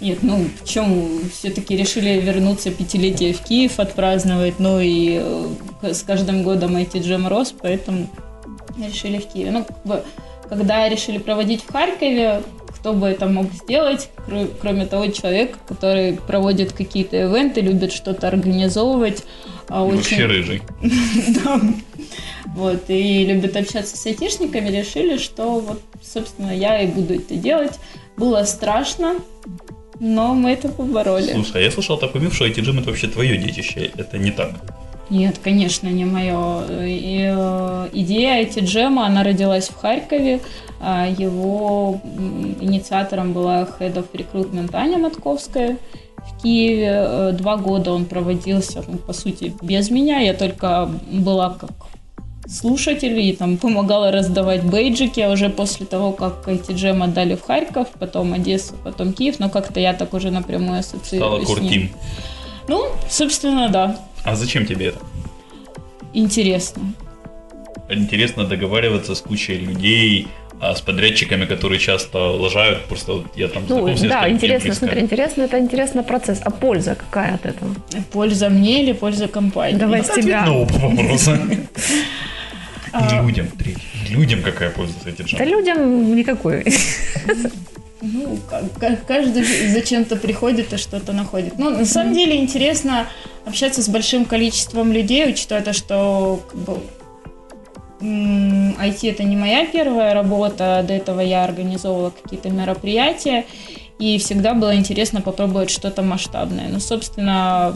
Нет, 0.00 0.18
ну 0.22 0.46
почему? 0.60 1.08
Все-таки 1.32 1.76
решили 1.76 2.20
вернуться 2.20 2.70
пятилетие 2.70 3.34
в 3.34 3.40
Киев 3.40 3.80
отпраздновать, 3.80 4.58
ну 4.58 4.80
и 4.80 5.20
э, 5.82 5.92
с 5.92 6.02
каждым 6.02 6.42
годом 6.42 6.76
эти 6.76 6.98
джем 6.98 7.28
рос, 7.28 7.54
поэтому 7.60 8.08
решили 8.78 9.18
в 9.18 9.26
Киеве. 9.26 9.50
Ну, 9.50 9.64
как 9.64 9.82
бы, 9.84 10.02
когда 10.48 10.88
решили 10.88 11.18
проводить 11.18 11.62
в 11.62 11.70
Харькове, 11.70 12.42
кто 12.80 12.94
бы 12.94 13.06
это 13.08 13.26
мог 13.26 13.52
сделать, 13.52 14.08
кро- 14.26 14.50
кроме 14.60 14.86
того 14.86 15.08
человека, 15.08 15.58
который 15.68 16.14
проводит 16.14 16.72
какие-то 16.72 17.16
ивенты, 17.16 17.60
любит 17.60 17.92
что-то 17.92 18.26
организовывать. 18.28 19.22
а 19.68 19.84
Вообще 19.84 20.16
очень- 20.16 20.24
рыжий. 20.26 20.62
да. 21.44 21.60
Вот, 22.56 22.84
и 22.88 23.24
любят 23.26 23.54
общаться 23.56 23.96
с 23.96 24.06
айтишниками, 24.06 24.70
решили, 24.70 25.18
что 25.18 25.60
вот, 25.60 25.82
собственно, 26.02 26.50
я 26.56 26.80
и 26.80 26.86
буду 26.86 27.14
это 27.14 27.34
делать. 27.36 27.78
Было 28.16 28.44
страшно, 28.44 29.16
но 30.00 30.34
мы 30.34 30.52
это 30.52 30.68
побороли. 30.70 31.32
Слушай, 31.32 31.60
а 31.60 31.64
я 31.64 31.70
слышал 31.70 31.98
такой 31.98 32.22
миф, 32.22 32.34
что 32.34 32.46
IT-джем 32.46 32.78
это 32.80 32.88
вообще 32.88 33.08
твое 33.08 33.36
детище. 33.36 33.90
Это 33.96 34.16
не 34.18 34.30
так. 34.30 34.52
Нет, 35.10 35.38
конечно, 35.42 35.88
не 35.88 36.04
мое. 36.06 36.64
И, 36.86 37.28
э, 37.30 37.88
идея 37.92 38.42
IT-джема, 38.44 39.06
она 39.06 39.22
родилась 39.22 39.68
в 39.68 39.76
Харькове. 39.76 40.40
А 40.80 41.06
Его 41.08 42.00
инициатором 42.60 43.32
была 43.32 43.62
Head 43.78 43.94
of 43.94 44.06
Recruitment 44.12 44.70
Аня 44.74 44.98
Матковская 44.98 45.76
в 46.16 46.42
Киеве. 46.42 46.92
Э, 47.06 47.32
Два 47.32 47.56
года 47.56 47.92
он 47.92 48.06
проводился, 48.06 48.82
ну, 48.88 48.96
по 48.98 49.12
сути, 49.12 49.54
без 49.62 49.90
меня. 49.90 50.20
Я 50.20 50.32
только 50.34 50.90
была 51.12 51.50
как 51.50 51.70
слушатель 52.48 53.18
и 53.20 53.32
там 53.34 53.58
помогала 53.58 54.10
раздавать 54.10 54.64
бейджики, 54.64 55.20
а 55.20 55.30
уже 55.30 55.50
после 55.50 55.86
того, 55.86 56.12
как 56.12 56.48
IT-джем 56.48 57.02
отдали 57.04 57.36
в 57.36 57.42
Харьков, 57.42 57.88
потом 57.98 58.32
Одессу, 58.32 58.74
потом 58.82 59.12
Киев, 59.12 59.38
но 59.38 59.48
как-то 59.50 59.78
я 59.80 59.92
так 59.92 60.14
уже 60.14 60.30
напрямую 60.30 60.82
Стала 60.82 61.00
ассоциируюсь 61.00 61.46
с 61.46 61.48
ним. 61.48 61.58
куртим. 61.60 61.90
Ну, 62.68 62.86
собственно, 63.08 63.68
да, 63.68 63.96
А 64.24 64.34
зачем 64.34 64.66
тебе 64.66 64.86
это? 64.88 64.98
интересно. 66.14 66.82
Интересно 67.88 68.44
договариваться 68.44 69.14
с 69.14 69.20
кучей 69.20 69.58
людей, 69.58 70.28
а 70.60 70.74
с 70.74 70.80
подрядчиками, 70.80 71.46
которые 71.46 71.78
часто 71.78 72.18
лажают. 72.18 72.84
Просто 72.86 73.12
вот 73.14 73.26
я 73.36 73.48
там 73.48 73.64
Ну, 73.68 73.86
да, 74.08 74.28
интересно, 74.28 74.68
близко. 74.68 74.74
смотри, 74.86 75.00
интересно, 75.00 75.42
это 75.42 75.58
интересно 75.58 76.02
процесс. 76.02 76.40
А 76.44 76.50
польза 76.50 76.94
какая 76.94 77.34
от 77.34 77.46
этого? 77.46 77.74
Польза 78.12 78.48
мне 78.50 78.82
или 78.82 78.92
польза 78.92 79.26
компании? 79.28 79.78
Давай 79.78 80.04
с 80.04 80.08
тебя. 80.10 80.44
Ну, 80.46 80.62
оба 80.62 80.72
вопроса. 80.74 81.38
А. 82.92 83.22
Людям. 83.22 83.46
Людям 84.08 84.42
какая 84.42 84.70
польза 84.70 84.94
с 85.04 85.06
этим 85.06 85.24
Да 85.38 85.44
людям 85.44 86.12
никакой. 86.16 86.64
Ну, 88.02 88.36
ка- 88.80 88.96
каждый 89.06 89.44
зачем-то 89.44 90.16
приходит 90.16 90.72
и 90.72 90.76
что-то 90.76 91.12
находит. 91.12 91.56
Ну, 91.58 91.70
на 91.70 91.84
самом 91.84 92.14
деле 92.14 92.36
интересно 92.36 93.06
общаться 93.44 93.80
с 93.82 93.88
большим 93.88 94.24
количеством 94.24 94.92
людей, 94.92 95.28
учитывая 95.30 95.62
то, 95.62 95.72
что 95.72 96.42
IT 98.00 99.10
это 99.10 99.22
не 99.24 99.36
моя 99.36 99.66
первая 99.66 100.14
работа, 100.14 100.84
до 100.86 100.94
этого 100.94 101.20
я 101.20 101.44
организовывала 101.44 102.10
какие-то 102.10 102.50
мероприятия, 102.50 103.44
и 103.98 104.18
всегда 104.18 104.54
было 104.54 104.74
интересно 104.74 105.20
попробовать 105.20 105.70
что-то 105.70 106.02
масштабное. 106.02 106.68
Ну, 106.68 106.80
собственно, 106.80 107.74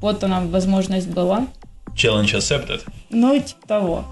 вот 0.00 0.24
она 0.24 0.40
возможность 0.40 1.08
была. 1.08 1.46
Challenge 1.94 2.34
accepted. 2.34 2.80
Ну, 3.10 3.38
типа 3.38 3.66
того. 3.68 4.04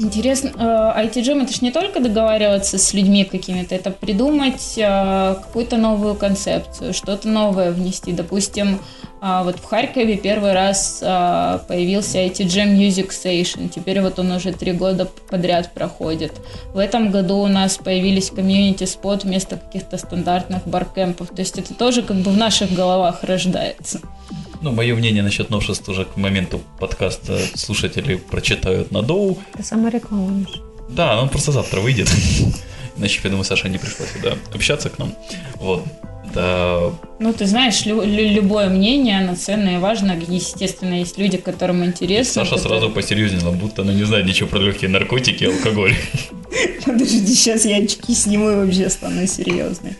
Интересно, 0.00 0.52
э, 0.56 1.06
IT-джем 1.06 1.40
это 1.40 1.52
же 1.52 1.58
не 1.62 1.72
только 1.72 1.98
договариваться 1.98 2.78
с 2.78 2.94
людьми 2.94 3.24
какими-то, 3.24 3.74
это 3.74 3.90
придумать 3.90 4.74
э, 4.76 5.34
какую-то 5.42 5.76
новую 5.76 6.14
концепцию, 6.14 6.94
что-то 6.94 7.26
новое 7.26 7.72
внести. 7.72 8.12
Допустим, 8.12 8.78
э, 9.20 9.40
вот 9.42 9.58
в 9.58 9.64
Харькове 9.64 10.16
первый 10.16 10.52
раз 10.52 11.00
э, 11.02 11.58
появился 11.66 12.18
IT-джем 12.18 12.78
Music 12.78 13.08
Station, 13.08 13.68
теперь 13.68 14.00
вот 14.00 14.20
он 14.20 14.30
уже 14.30 14.52
три 14.52 14.70
года 14.70 15.08
подряд 15.30 15.74
проходит. 15.74 16.32
В 16.74 16.78
этом 16.78 17.10
году 17.10 17.38
у 17.38 17.48
нас 17.48 17.76
появились 17.76 18.30
комьюнити-спот 18.30 19.24
вместо 19.24 19.56
каких-то 19.56 19.98
стандартных 19.98 20.64
баркемпов, 20.64 21.30
то 21.30 21.40
есть 21.40 21.58
это 21.58 21.74
тоже 21.74 22.02
как 22.02 22.18
бы 22.18 22.30
в 22.30 22.36
наших 22.36 22.72
головах 22.72 23.24
рождается. 23.24 24.00
Ну, 24.60 24.72
мое 24.72 24.94
мнение 24.94 25.22
насчет 25.22 25.50
новшеств 25.50 25.88
уже 25.88 26.04
к 26.04 26.16
моменту 26.16 26.60
подкаста 26.80 27.38
слушатели 27.54 28.16
прочитают 28.16 28.90
на 28.90 29.02
доу. 29.02 29.38
Ты 29.56 29.62
сама 29.62 29.88
рекламируешь. 29.90 30.60
Да, 30.90 31.20
он 31.20 31.28
просто 31.28 31.52
завтра 31.52 31.80
выйдет. 31.80 32.08
Иначе, 32.96 33.20
я 33.22 33.30
думаю, 33.30 33.44
Саша 33.44 33.68
не 33.68 33.78
пришла 33.78 34.06
сюда 34.06 34.36
общаться 34.52 34.90
к 34.90 34.98
нам. 34.98 35.14
Вот. 35.56 35.84
Да. 36.34 36.90
Ну, 37.20 37.32
ты 37.32 37.46
знаешь, 37.46 37.86
лю- 37.86 38.02
лю- 38.04 38.32
любое 38.32 38.68
мнение, 38.68 39.18
оно 39.20 39.34
ценное 39.36 39.76
и 39.76 39.78
важно. 39.78 40.14
Естественно, 40.28 40.94
есть 41.00 41.16
люди, 41.18 41.38
которым 41.38 41.84
интересно. 41.84 42.44
Саша 42.44 42.56
которые- 42.56 42.80
сразу 42.80 42.92
посерьезнела, 42.92 43.52
будто 43.52 43.82
она 43.82 43.94
не 43.94 44.04
знает 44.04 44.26
ничего 44.26 44.48
про 44.48 44.58
легкие 44.58 44.90
наркотики 44.90 45.44
и 45.44 45.46
алкоголь. 45.46 45.94
Подожди, 46.84 47.26
сейчас 47.34 47.64
я 47.64 47.78
очки 47.78 48.14
сниму 48.14 48.50
и 48.50 48.54
вообще 48.56 48.90
стану 48.90 49.26
серьезной. 49.26 49.96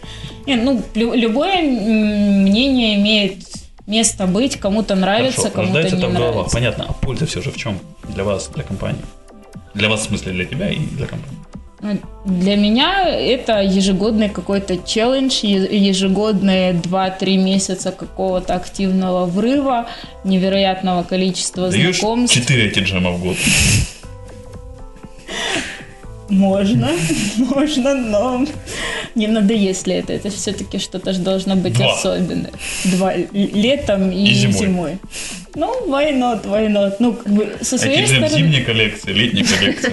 Не, 0.47 0.57
ну, 0.57 0.83
лю- 0.95 1.15
любое 1.15 1.63
мнение 1.63 2.97
имеет 2.97 3.48
место 3.89 4.27
быть, 4.27 4.57
кому-то 4.57 4.95
нравится, 4.95 5.51
кому-то 5.51 5.83
не 5.83 5.91
головах. 5.91 6.13
нравится. 6.13 6.55
Понятно, 6.55 6.87
а 6.89 6.93
польза 6.93 7.27
все 7.27 7.43
же 7.43 7.51
в 7.51 7.57
чем? 7.57 7.79
Для 8.09 8.25
вас, 8.25 8.49
для 8.55 8.63
компании? 8.63 9.03
Для 9.75 9.89
вас, 9.89 10.01
в 10.01 10.05
смысле, 10.05 10.33
для 10.33 10.45
тебя 10.45 10.71
и 10.71 10.79
для 10.79 11.07
компании. 11.07 11.39
Ну, 11.81 11.97
Для 12.25 12.57
меня 12.57 13.09
это 13.09 13.63
ежегодный 13.63 14.29
какой-то 14.29 14.77
челлендж, 14.79 15.45
ежегодные 15.45 16.73
2-3 16.73 17.37
месяца 17.37 17.93
какого-то 17.93 18.55
активного 18.55 19.27
врыва, 19.27 19.87
невероятного 20.25 21.05
количества 21.05 21.71
Даешь 21.71 21.99
знакомств. 21.99 22.35
4 22.35 22.67
эти 22.67 22.81
джема 22.81 23.13
в 23.13 23.23
год. 23.23 23.37
Можно, 26.29 26.91
можно, 27.39 27.95
но 27.95 28.45
не 29.15 29.27
надоест 29.27 29.87
ли 29.87 29.95
это. 29.95 30.13
Это 30.13 30.31
все-таки 30.31 30.79
что-то 30.79 31.13
же 31.13 31.21
должно 31.21 31.57
быть 31.57 31.75
Два. 31.75 31.93
особенное. 31.93 32.51
Два. 32.85 33.15
Летом 33.33 34.11
и, 34.11 34.25
И 34.31 34.35
зимой. 34.35 34.59
зимой. 34.59 34.99
Ну, 35.55 35.89
why 35.89 36.13
not, 36.13 36.45
why 36.45 36.69
not? 36.69 36.97
Ну, 36.99 37.15
как 37.15 37.33
бы 37.33 37.57
со 37.63 37.79
своей 37.79 38.05
джем 38.05 38.19
стороны... 38.19 38.37
зимней 38.37 38.63
коллекции, 38.63 39.13
летней 39.13 39.45
коллекции. 39.45 39.93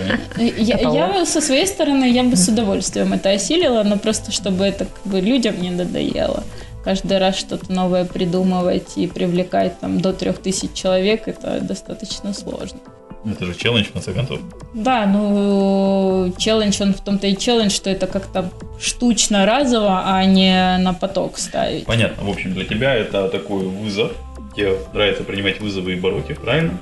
Я, 0.62 0.78
я 0.78 1.26
со 1.26 1.42
своей 1.42 1.68
стороны, 1.68 2.12
я 2.12 2.24
бы 2.24 2.36
с 2.36 2.48
удовольствием 2.48 3.14
это 3.14 3.30
осилила, 3.30 3.84
но 3.84 3.98
просто 3.98 4.32
чтобы 4.32 4.66
это 4.66 4.86
как 4.86 5.12
бы 5.12 5.22
людям 5.22 5.62
не 5.62 5.72
надоело. 5.72 6.44
Каждый 6.84 7.18
раз 7.18 7.36
что-то 7.38 7.72
новое 7.72 8.06
придумывать 8.06 8.98
и 8.98 9.08
привлекать 9.08 9.80
там 9.80 10.02
до 10.02 10.14
трех 10.14 10.38
тысяч 10.38 10.74
человек, 10.74 11.28
это 11.28 11.60
достаточно 11.62 12.34
сложно. 12.34 12.80
Это 13.26 13.46
же 13.46 13.56
челлендж, 13.56 13.86
в 13.86 13.92
конце 13.94 14.14
концов. 14.14 14.40
Да, 14.74 15.06
ну 15.06 16.34
челлендж, 16.38 16.82
он 16.82 16.94
в 16.94 17.02
том-то 17.02 17.28
и 17.28 17.38
челлендж, 17.38 17.72
что 17.72 17.90
это 17.90 18.08
как-то 18.08 18.50
штучно, 18.80 19.46
разово, 19.46 20.04
а 20.06 20.24
не 20.26 20.78
на 20.78 20.94
поток 20.94 21.38
ставить. 21.38 21.86
Понятно. 21.86 22.24
В 22.24 22.30
общем, 22.30 22.54
для 22.54 22.66
тебя 22.66 22.94
это 22.94 23.28
такой 23.30 23.66
вызов. 23.66 24.12
Тебе 24.56 24.78
нравится 24.94 25.24
принимать 25.24 25.60
вызовы 25.60 25.94
и 25.94 25.96
бороть 25.96 26.30
их, 26.30 26.40
правильно? 26.42 26.80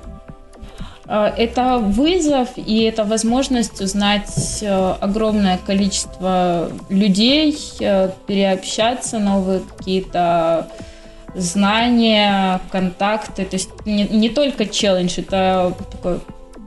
А, 1.05 1.33
Это 1.37 1.77
вызов 1.79 2.49
и 2.55 2.83
это 2.83 3.03
возможность 3.03 3.81
узнать 3.81 4.59
э, 4.61 4.95
огромное 5.01 5.57
количество 5.57 6.71
людей, 6.89 7.57
э, 7.79 8.09
переобщаться, 8.27 9.19
новые 9.19 9.61
какие-то 9.77 10.67
знания, 11.35 12.61
контакты. 12.71 13.45
То 13.45 13.55
есть 13.55 13.69
не, 13.85 14.07
не 14.07 14.29
только 14.29 14.65
челлендж, 14.65 15.19
это 15.19 15.73
такое 15.91 16.19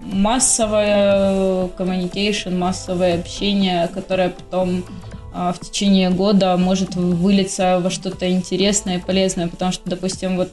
массовое 0.03 1.69
communication, 1.77 2.57
массовое 2.57 3.19
общение, 3.19 3.89
которое 3.89 4.31
потом 4.31 4.85
а, 5.39 5.53
в 5.53 5.61
течение 5.61 6.09
года 6.09 6.57
может 6.57 6.95
вылиться 6.95 7.79
во 7.81 7.91
что-то 7.91 8.31
интересное 8.31 8.97
и 8.97 9.01
полезное, 9.01 9.49
потому 9.49 9.71
что, 9.71 9.91
допустим, 9.91 10.37
вот 10.37 10.51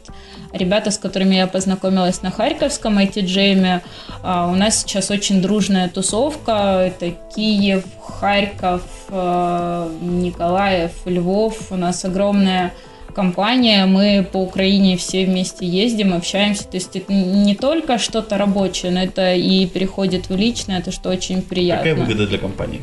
ребята, 0.51 0.91
с 0.91 0.97
которыми 0.97 1.35
я 1.35 1.47
познакомилась 1.47 2.21
на 2.21 2.31
Харьковском 2.31 2.99
IT-джеме, 2.99 3.81
а, 4.21 4.47
у 4.47 4.55
нас 4.55 4.81
сейчас 4.81 5.09
очень 5.09 5.41
дружная 5.41 5.87
тусовка, 5.87 6.83
это 6.85 7.11
Киев, 7.33 7.85
Харьков, 8.01 8.81
а, 9.07 9.89
Николаев, 10.01 10.91
Львов, 11.05 11.71
у 11.71 11.77
нас 11.77 12.03
огромная 12.03 12.73
компания, 13.13 13.85
мы 13.85 14.25
по 14.29 14.37
Украине 14.37 14.97
все 14.97 15.25
вместе 15.25 15.65
ездим, 15.65 16.13
общаемся, 16.13 16.63
то 16.63 16.77
есть 16.77 16.95
это 16.95 17.13
не 17.13 17.55
только 17.55 17.97
что-то 17.97 18.37
рабочее, 18.37 18.91
но 18.91 19.01
это 19.03 19.33
и 19.33 19.65
переходит 19.67 20.29
в 20.29 20.35
личное, 20.35 20.79
это 20.79 20.91
что 20.91 21.09
очень 21.09 21.41
приятно. 21.41 21.89
Какая 21.89 22.05
выгода 22.05 22.27
для 22.27 22.37
компании? 22.37 22.81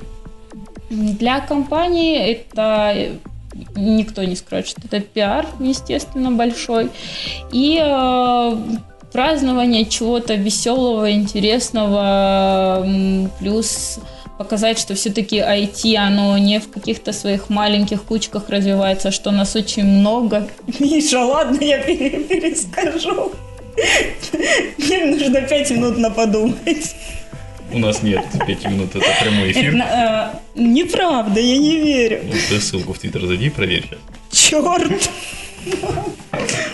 Для 0.90 1.40
компании 1.40 2.16
это 2.16 3.10
никто 3.76 4.24
не 4.24 4.36
скроет, 4.36 4.66
что 4.66 4.80
это 4.84 5.00
пиар, 5.00 5.46
естественно, 5.60 6.30
большой. 6.30 6.90
И 7.52 7.80
э, 7.80 8.56
празднование 9.12 9.84
чего-то 9.84 10.34
веселого, 10.34 11.10
интересного, 11.12 12.86
плюс 13.38 13.98
показать, 14.40 14.78
что 14.78 14.94
все-таки 14.94 15.36
IT, 15.36 15.94
оно 15.96 16.38
не 16.38 16.60
в 16.60 16.70
каких-то 16.70 17.12
своих 17.12 17.50
маленьких 17.50 18.02
кучках 18.04 18.48
развивается, 18.48 19.10
что 19.10 19.32
нас 19.32 19.54
очень 19.54 19.84
много. 19.84 20.48
Миша, 20.78 21.22
ладно, 21.22 21.62
я 21.62 21.76
пере- 21.76 22.20
перескажу. 22.20 23.32
Мне 24.78 25.04
нужно 25.04 25.42
пять 25.42 25.70
минут 25.70 25.98
на 25.98 26.10
подумать. 26.10 26.94
У 27.70 27.78
нас 27.78 28.02
нет 28.02 28.24
5 28.46 28.64
минут, 28.64 28.96
это 28.96 29.04
прямой 29.22 29.52
эфир. 29.52 29.76
Это, 29.76 30.40
э, 30.56 30.60
неправда, 30.60 31.38
я 31.38 31.58
не 31.58 31.76
верю. 31.76 32.22
Ну, 32.24 32.32
Ты 32.48 32.60
ссылку 32.60 32.94
в 32.94 32.98
Твиттер 32.98 33.26
зайди 33.26 33.46
и 33.46 33.50
проверь. 33.50 33.84
Черт! 34.32 35.10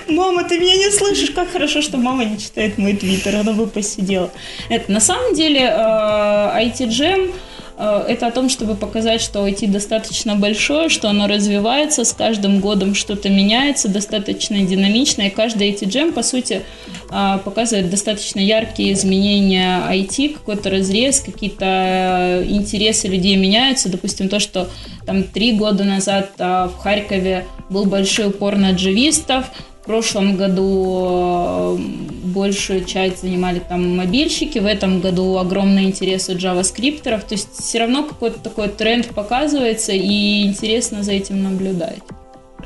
Мама, 0.09 0.45
ты 0.45 0.59
меня 0.59 0.77
не 0.77 0.91
слышишь? 0.93 1.31
Как 1.31 1.51
хорошо, 1.51 1.83
что 1.83 1.97
мама 1.97 2.25
не 2.25 2.39
читает 2.39 2.79
мой 2.79 2.95
твиттер, 2.95 3.35
она 3.37 3.53
бы 3.53 3.67
посидела. 3.67 4.31
Это 4.69 4.93
на 4.93 5.01
самом 5.01 5.35
деле 5.35 5.63
э, 5.63 6.69
IT-джем 6.69 7.21
э, 7.25 7.33
это 7.79 8.27
о 8.27 8.31
том, 8.31 8.49
чтобы 8.49 8.75
показать, 8.75 9.21
что 9.21 9.47
IT 9.47 9.67
достаточно 9.69 10.35
большое, 10.35 10.89
что 10.89 11.09
оно 11.09 11.27
развивается, 11.27 12.05
с 12.05 12.13
каждым 12.13 12.61
годом 12.61 12.95
что-то 12.95 13.29
меняется, 13.29 13.89
достаточно 13.89 14.63
динамично, 14.63 15.23
и 15.23 15.31
каждый 15.31 15.73
IT-джем, 15.73 16.13
по 16.13 16.23
сути, 16.23 16.63
э, 17.11 17.39
показывает 17.45 17.91
достаточно 17.91 18.41
яркие 18.41 18.93
изменения 18.95 19.83
IT, 19.91 20.35
какой-то 20.35 20.71
разрез, 20.71 21.21
какие-то 21.21 22.43
интересы 22.49 23.09
людей 23.09 23.37
меняются. 23.37 23.91
Допустим, 23.91 24.29
то, 24.29 24.41
что 24.41 24.69
там 25.05 25.23
три 25.23 25.53
года 25.53 25.85
назад 25.85 26.31
в 26.39 26.73
Харькове 26.79 27.47
был 27.69 27.85
большой 27.85 28.29
упор 28.29 28.57
на 28.57 28.73
джавистов, 28.73 29.47
в 29.83 29.87
прошлом 29.87 30.37
году 30.37 31.79
э, 31.79 32.16
большую 32.27 32.85
часть 32.85 33.23
занимали 33.23 33.61
там 33.61 33.97
мобильщики, 33.97 34.59
в 34.59 34.67
этом 34.67 35.01
году 35.01 35.39
огромный 35.39 35.85
интерес 35.85 36.29
у 36.29 36.37
джаваскриптеров, 36.37 37.25
то 37.25 37.35
есть 37.35 37.49
все 37.59 37.79
равно 37.79 38.05
какой-то 38.05 38.39
такой 38.41 38.69
тренд 38.69 39.07
показывается 39.09 39.93
и 39.93 40.43
интересно 40.43 41.03
за 41.03 41.13
этим 41.13 41.43
наблюдать. 41.43 41.99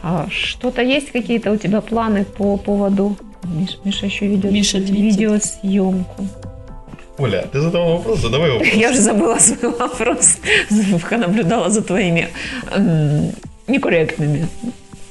А 0.02 0.26
что-то 0.30 0.82
есть 0.82 1.12
какие-то 1.12 1.52
у 1.52 1.56
тебя 1.56 1.80
планы 1.80 2.24
по 2.24 2.56
поводу? 2.56 3.16
Миш- 3.44 3.78
Миша 3.84 4.06
еще 4.06 4.26
ведет 4.26 4.50
Миша 4.52 4.78
видеосъемку. 4.78 6.26
Оля, 7.18 7.44
ты 7.52 7.60
задавал 7.60 7.98
вопрос, 7.98 8.20
задавай 8.20 8.50
вопрос. 8.50 8.68
Я 8.72 8.90
уже 8.90 9.00
забыла 9.00 9.38
свой 9.38 9.72
вопрос, 9.72 10.38
пока 11.02 11.18
наблюдала 11.18 11.68
за 11.68 11.82
твоими 11.82 12.28
некорректными 13.66 14.48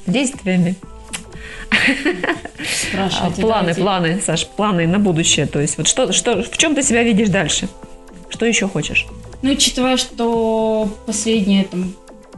действиями. 0.06 0.74
А, 1.70 3.08
Спрашивайте, 3.08 3.42
планы, 3.42 3.60
давайте. 3.60 3.80
планы, 3.80 4.20
Саш, 4.20 4.46
планы 4.46 4.86
на 4.86 4.98
будущее. 4.98 5.46
То 5.46 5.60
есть 5.60 5.78
вот 5.78 5.86
что, 5.88 6.12
что, 6.12 6.42
в 6.42 6.56
чем 6.58 6.74
ты 6.74 6.82
себя 6.82 7.02
видишь 7.02 7.28
дальше? 7.28 7.68
Что 8.28 8.46
еще 8.46 8.68
хочешь? 8.68 9.06
Ну, 9.42 9.50
учитывая, 9.52 9.96
что 9.96 10.88
последние 11.06 11.64
там, 11.64 11.94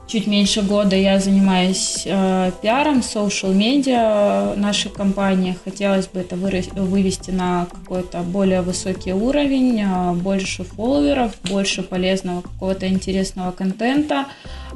чуть 0.07 0.27
меньше 0.27 0.63
года 0.63 0.95
я 0.97 1.19
занимаюсь 1.19 2.03
э, 2.07 2.51
пиаром, 2.63 2.99
social 2.99 3.53
медиа 3.53 4.55
нашей 4.57 4.91
компании, 4.91 5.57
хотелось 5.65 6.07
бы 6.07 6.21
это 6.21 6.37
вырас- 6.37 6.73
вывести 6.75 7.31
на 7.31 7.67
какой-то 7.71 8.19
более 8.21 8.63
высокий 8.63 9.13
уровень, 9.13 9.81
э, 9.83 10.13
больше 10.13 10.65
фолловеров, 10.65 11.33
больше 11.51 11.83
полезного 11.83 12.43
какого-то 12.43 12.87
интересного 12.89 13.51
контента, 13.51 14.27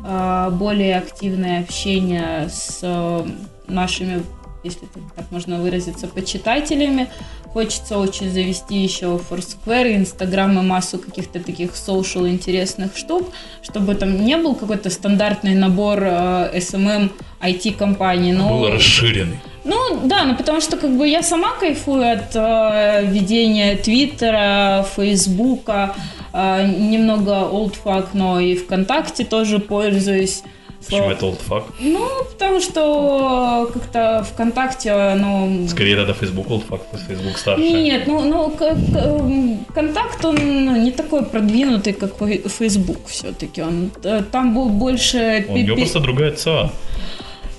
э, 0.04 0.50
более 0.52 0.96
активное 0.98 1.60
общение 1.60 2.48
с 2.50 2.80
э, 2.82 3.26
нашими 3.68 4.22
если 4.66 4.86
так 5.14 5.30
можно 5.30 5.60
выразиться, 5.60 6.06
почитателями. 6.06 7.08
Хочется 7.52 7.98
очень 7.98 8.30
завести 8.30 8.76
еще 8.76 9.18
Foursquare, 9.30 9.96
Instagram 9.96 10.58
и 10.58 10.62
массу 10.62 10.98
каких-то 10.98 11.40
таких 11.40 11.70
social 11.70 12.28
интересных 12.28 12.96
штук, 12.96 13.28
чтобы 13.62 13.94
там 13.94 14.24
не 14.24 14.36
был 14.36 14.54
какой-то 14.54 14.90
стандартный 14.90 15.54
набор 15.54 15.98
э, 16.02 16.58
SMM 16.58 17.10
IT-компаний. 17.40 18.32
Но... 18.32 18.48
Был 18.48 18.70
расширенный. 18.70 19.38
Ну 19.64 20.00
да, 20.04 20.24
ну 20.24 20.36
потому 20.36 20.60
что 20.60 20.76
как 20.76 20.96
бы 20.96 21.08
я 21.08 21.22
сама 21.22 21.52
кайфую 21.58 22.12
от 22.12 22.36
э, 22.36 23.04
ведения 23.06 23.76
Твиттера, 23.76 24.86
Фейсбука, 24.94 25.94
э, 26.32 26.66
немного 26.66 27.48
олдфак, 27.48 28.10
но 28.14 28.38
и 28.38 28.54
ВКонтакте 28.54 29.24
тоже 29.24 29.58
пользуюсь. 29.58 30.42
Почему 30.86 31.10
это 31.10 31.26
олдфак? 31.26 31.64
Ну, 31.80 32.08
потому 32.32 32.60
что 32.60 33.70
как-то 33.72 34.24
ВКонтакте, 34.32 35.14
ну... 35.16 35.66
Скорее 35.68 35.96
тогда 35.96 36.12
Facebook 36.12 36.50
олдфак, 36.50 36.80
то 36.90 36.96
есть 36.96 37.08
Facebook 37.08 37.38
старше. 37.38 37.62
Нет, 37.62 38.06
ну, 38.06 38.24
ну 38.24 38.50
к- 38.50 38.58
к- 38.58 38.96
м, 38.96 39.64
контакт, 39.74 40.24
он 40.24 40.36
ну, 40.36 40.76
не 40.76 40.90
такой 40.92 41.24
продвинутый, 41.24 41.92
как 41.92 42.12
Facebook 42.48 43.06
все-таки. 43.06 43.62
Он, 43.62 43.90
э, 44.04 44.22
там 44.30 44.54
был 44.54 44.68
больше... 44.68 45.44
У 45.48 45.56
него 45.56 45.76
просто 45.76 46.00
другая 46.00 46.32
ЦА. 46.32 46.70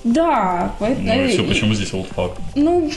Да, 0.04 0.74
поэтому... 0.78 1.06
Ну 1.14 1.24
и 1.24 1.28
все, 1.28 1.42
почему 1.42 1.74
здесь 1.74 1.92
олдфак? 1.92 2.32
Ну, 2.54 2.90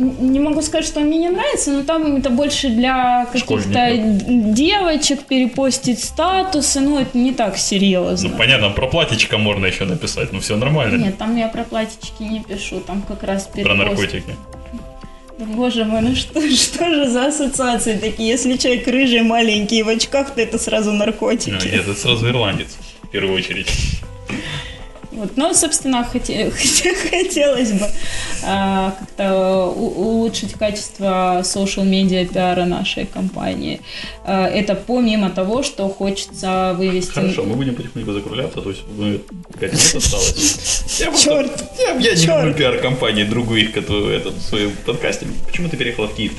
не 0.00 0.40
могу 0.40 0.62
сказать, 0.62 0.86
что 0.86 1.00
он 1.00 1.06
мне 1.06 1.18
не 1.18 1.28
нравится, 1.28 1.70
но 1.72 1.82
там 1.84 2.16
это 2.16 2.30
больше 2.30 2.68
для 2.68 3.26
каких-то 3.32 3.90
девочек 3.94 5.24
перепостить 5.24 6.02
статусы, 6.02 6.80
ну, 6.80 6.98
это 6.98 7.16
не 7.18 7.32
так 7.32 7.58
серьезно. 7.58 8.30
Ну 8.30 8.36
понятно, 8.36 8.70
про 8.70 8.86
платьечко 8.86 9.38
можно 9.38 9.66
еще 9.66 9.84
написать, 9.84 10.32
ну 10.32 10.40
все 10.40 10.56
нормально. 10.56 10.96
Нет, 11.04 11.18
там 11.18 11.36
я 11.36 11.48
про 11.48 11.64
платьички 11.64 12.22
не 12.22 12.40
пишу, 12.40 12.80
там 12.80 13.02
как 13.02 13.22
раз 13.22 13.44
Про 13.46 13.56
перепост. 13.62 13.78
наркотики. 13.78 14.36
Да, 15.38 15.44
Боже 15.46 15.84
мой, 15.84 16.00
ну 16.02 16.14
что, 16.14 16.40
что 16.56 16.84
же 16.94 17.08
за 17.10 17.26
ассоциации 17.26 17.96
такие? 17.96 18.28
Если 18.28 18.56
человек 18.56 18.86
рыжий, 18.88 19.22
маленький 19.22 19.78
и 19.78 19.82
в 19.82 19.88
очках, 19.88 20.34
то 20.34 20.40
это 20.40 20.58
сразу 20.58 20.92
Ну, 20.92 20.98
наркотики. 20.98 21.50
Нет, 21.50 21.74
это 21.74 21.94
сразу 21.94 22.28
ирландец, 22.28 22.76
в 23.02 23.08
первую 23.08 23.36
очередь. 23.36 23.68
Вот. 25.12 25.36
Но, 25.36 25.52
собственно, 25.54 26.06
хоте- 26.10 26.50
хотелось 27.10 27.72
бы 27.72 27.86
а, 28.44 28.96
как-то 28.98 29.66
улучшить 29.66 30.52
качество 30.52 31.40
social 31.42 31.84
медиа 31.84 32.26
пиара 32.26 32.64
нашей 32.64 33.06
компании. 33.06 33.80
А, 34.24 34.46
это 34.46 34.74
помимо 34.74 35.30
того, 35.30 35.62
что 35.62 35.88
хочется 35.88 36.74
вывести... 36.78 37.10
Хорошо, 37.10 37.42
мы 37.42 37.56
будем 37.56 37.74
потихоньку 37.74 38.12
закругляться, 38.12 38.60
то 38.60 38.70
есть 38.70 38.82
мы 38.96 39.20
5 39.58 39.72
минут 39.72 39.94
осталось. 39.96 40.84
Я 41.00 41.12
Черт! 41.16 41.64
Я, 41.78 41.94
я 41.94 42.14
не 42.14 42.26
люблю 42.26 42.54
пиар-компании 42.54 43.24
других, 43.24 43.72
которые 43.72 44.18
этот, 44.18 44.34
в 44.34 44.42
своем 44.42 44.70
подкасте. 44.86 45.26
Почему 45.46 45.68
ты 45.68 45.76
переехала 45.76 46.06
в 46.06 46.14
Киев? 46.14 46.32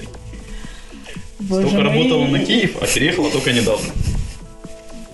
Боже 1.39 1.63
Только 1.63 1.75
мой, 1.75 1.83
работала 1.83 2.25
на 2.25 2.39
Киев, 2.39 2.77
а 2.79 2.87
переехала 2.87 3.29
только 3.31 3.51
недавно. 3.51 3.87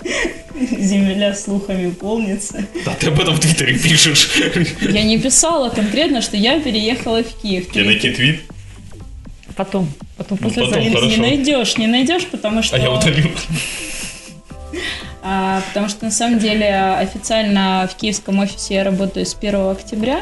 Земля 0.80 1.36
слухами 1.36 1.92
полнится. 1.92 2.66
Да, 2.86 2.94
ты 2.96 3.08
об 3.08 3.20
этом 3.20 3.36
в 3.36 3.40
Твиттере 3.40 3.78
пишешь. 3.78 4.30
Я 4.82 5.04
не 5.04 5.20
писала 5.20 5.70
конкретно, 5.70 6.22
что 6.22 6.38
я 6.38 6.60
переехала 6.60 7.24
в 7.24 7.42
Киев. 7.42 7.72
Тебе 7.72 7.86
найти 7.86 8.12
твит, 8.12 8.42
Потом, 9.56 9.90
потом 10.18 10.38
Ну, 10.40 10.50
после 10.50 10.66
потом, 10.66 11.08
не, 11.10 11.18
найдешь, 11.18 11.78
не 11.78 11.88
найдешь, 11.88 12.26
потому 12.28 12.62
что... 12.62 12.76
а 12.76 12.80
я 12.80 12.92
удалил. 12.92 13.32
А, 15.24 15.62
потому 15.68 15.90
что 15.90 16.06
на 16.06 16.12
самом 16.12 16.38
деле 16.40 16.74
официально 16.74 17.90
в 17.92 17.96
киевском 17.98 18.40
офисе 18.40 18.76
я 18.76 18.84
работаю 18.84 19.26
с 19.26 19.34
1 19.36 19.72
октября. 19.72 20.22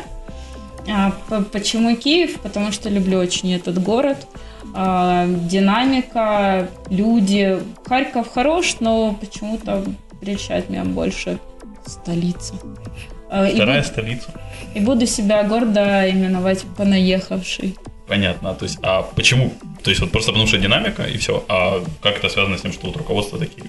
А, 0.89 1.11
по- 1.27 1.41
почему 1.41 1.95
Киев? 1.95 2.39
Потому 2.39 2.71
что 2.71 2.89
люблю 2.89 3.19
очень 3.19 3.53
этот 3.53 3.81
город. 3.83 4.25
А, 4.73 5.27
динамика, 5.27 6.69
люди. 6.89 7.59
Харьков 7.85 8.31
хорош, 8.33 8.77
но 8.79 9.13
почему-то 9.13 9.83
прельщает 10.21 10.69
меня 10.69 10.83
больше 10.83 11.39
столица. 11.85 12.53
И, 12.55 13.55
Вторая 13.55 13.81
буд- 13.81 13.87
столица. 13.87 14.33
и 14.75 14.79
буду 14.79 15.05
себя 15.07 15.43
гордо 15.43 16.09
именовать 16.09 16.63
понаехавшей. 16.77 17.75
Понятно. 18.07 18.53
То 18.53 18.65
есть, 18.65 18.77
а 18.83 19.01
почему? 19.01 19.51
То 19.83 19.89
есть, 19.89 20.01
вот 20.01 20.11
просто 20.11 20.31
потому 20.31 20.47
что 20.47 20.57
динамика 20.57 21.03
и 21.03 21.17
все. 21.17 21.43
А 21.49 21.83
как 22.01 22.17
это 22.17 22.29
связано 22.29 22.57
с 22.57 22.61
тем, 22.61 22.71
что 22.71 22.87
вот 22.87 22.97
руководство 22.97 23.39
такие? 23.39 23.65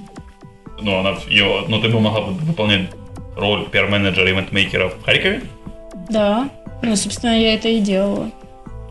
Ну, 0.82 0.98
она 0.98 1.16
ее, 1.28 1.64
ну, 1.68 1.80
ты 1.80 1.88
бы 1.88 2.00
могла 2.00 2.20
выполнять 2.20 2.90
роль 3.34 3.66
пиар-менеджера, 3.70 4.30
ивент-мейкера 4.30 4.90
в 4.90 5.02
Харькове? 5.04 5.42
Да, 6.10 6.50
ну, 6.82 6.94
собственно, 6.96 7.38
я 7.40 7.54
это 7.54 7.68
и 7.68 7.80
делала. 7.80 8.30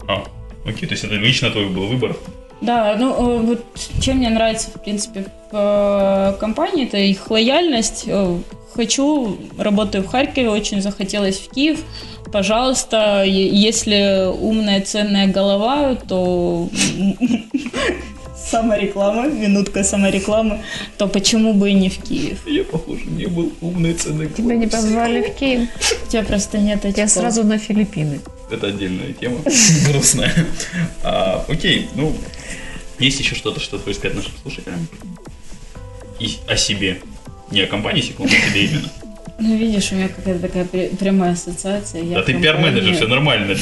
А, 0.08 0.24
окей, 0.68 0.88
то 0.88 0.94
есть 0.94 1.04
это 1.04 1.14
лично 1.16 1.52
твой 1.52 1.68
был 1.70 1.86
выбор. 1.88 2.16
Да, 2.62 2.96
ну 2.98 3.12
э, 3.12 3.40
вот 3.42 3.66
чем 4.02 4.18
мне 4.18 4.30
нравится, 4.30 4.70
в 4.72 4.82
принципе, 4.82 5.26
в 5.52 5.56
э, 5.56 6.40
компании, 6.40 6.86
это 6.86 6.98
их 6.98 7.30
лояльность. 7.30 8.06
Э, 8.08 8.38
Хочу, 8.76 9.38
работаю 9.58 10.04
в 10.04 10.08
Харькове, 10.08 10.50
очень 10.50 10.82
захотелось 10.82 11.40
в 11.40 11.50
Киев. 11.50 11.80
Пожалуйста, 12.34 13.24
если 13.24 14.28
умная, 14.38 14.82
ценная 14.82 15.28
голова, 15.28 15.96
то 15.96 16.68
самореклама, 18.38 19.28
минутка 19.28 19.84
саморекламы, 19.84 20.62
то 20.98 21.08
почему 21.08 21.54
бы 21.54 21.70
и 21.72 21.74
не 21.74 21.90
в 21.90 21.98
Киев? 21.98 22.40
Я, 22.48 22.64
похоже, 22.64 23.06
не 23.06 23.26
был 23.28 23.52
умный 23.62 23.94
ценный. 23.94 24.28
Тебя 24.30 24.56
не 24.56 24.68
позвали 24.68 25.22
в 25.22 25.36
Киев. 25.36 25.70
У 26.08 26.12
тебя 26.12 26.24
просто 26.24 26.58
нет 26.58 26.84
Я 26.84 26.90
очков. 26.90 27.10
сразу 27.10 27.44
на 27.44 27.58
Филиппины. 27.58 28.20
Это 28.52 28.68
отдельная 28.68 29.14
тема, 29.14 29.40
грустная. 29.90 30.34
А, 31.04 31.44
окей, 31.48 31.88
ну, 31.96 32.16
есть 33.00 33.20
еще 33.20 33.36
что-то, 33.36 33.60
что 33.60 33.78
ты 33.78 33.84
хочешь 33.86 33.98
сказать 34.00 34.16
нашим 34.18 34.32
слушателям? 34.42 34.88
И 36.20 36.38
о 36.48 36.56
себе. 36.56 37.02
Не 37.52 37.62
о 37.62 37.68
компании 37.68 38.02
секунду, 38.02 38.34
а 38.34 38.38
о 38.48 38.50
себе 38.52 38.66
именно. 38.66 38.90
Ну, 39.38 39.58
видишь, 39.58 39.92
у 39.92 39.96
меня 39.96 40.08
какая-то 40.08 40.40
такая 40.40 40.64
пр- 40.66 40.96
прямая 40.98 41.34
ассоциация. 41.34 42.02
Я 42.04 42.16
Да 42.16 42.24
ты 42.24 42.34
пиар-менеджер, 42.34 42.96
все 42.96 43.08
нормально. 43.08 43.56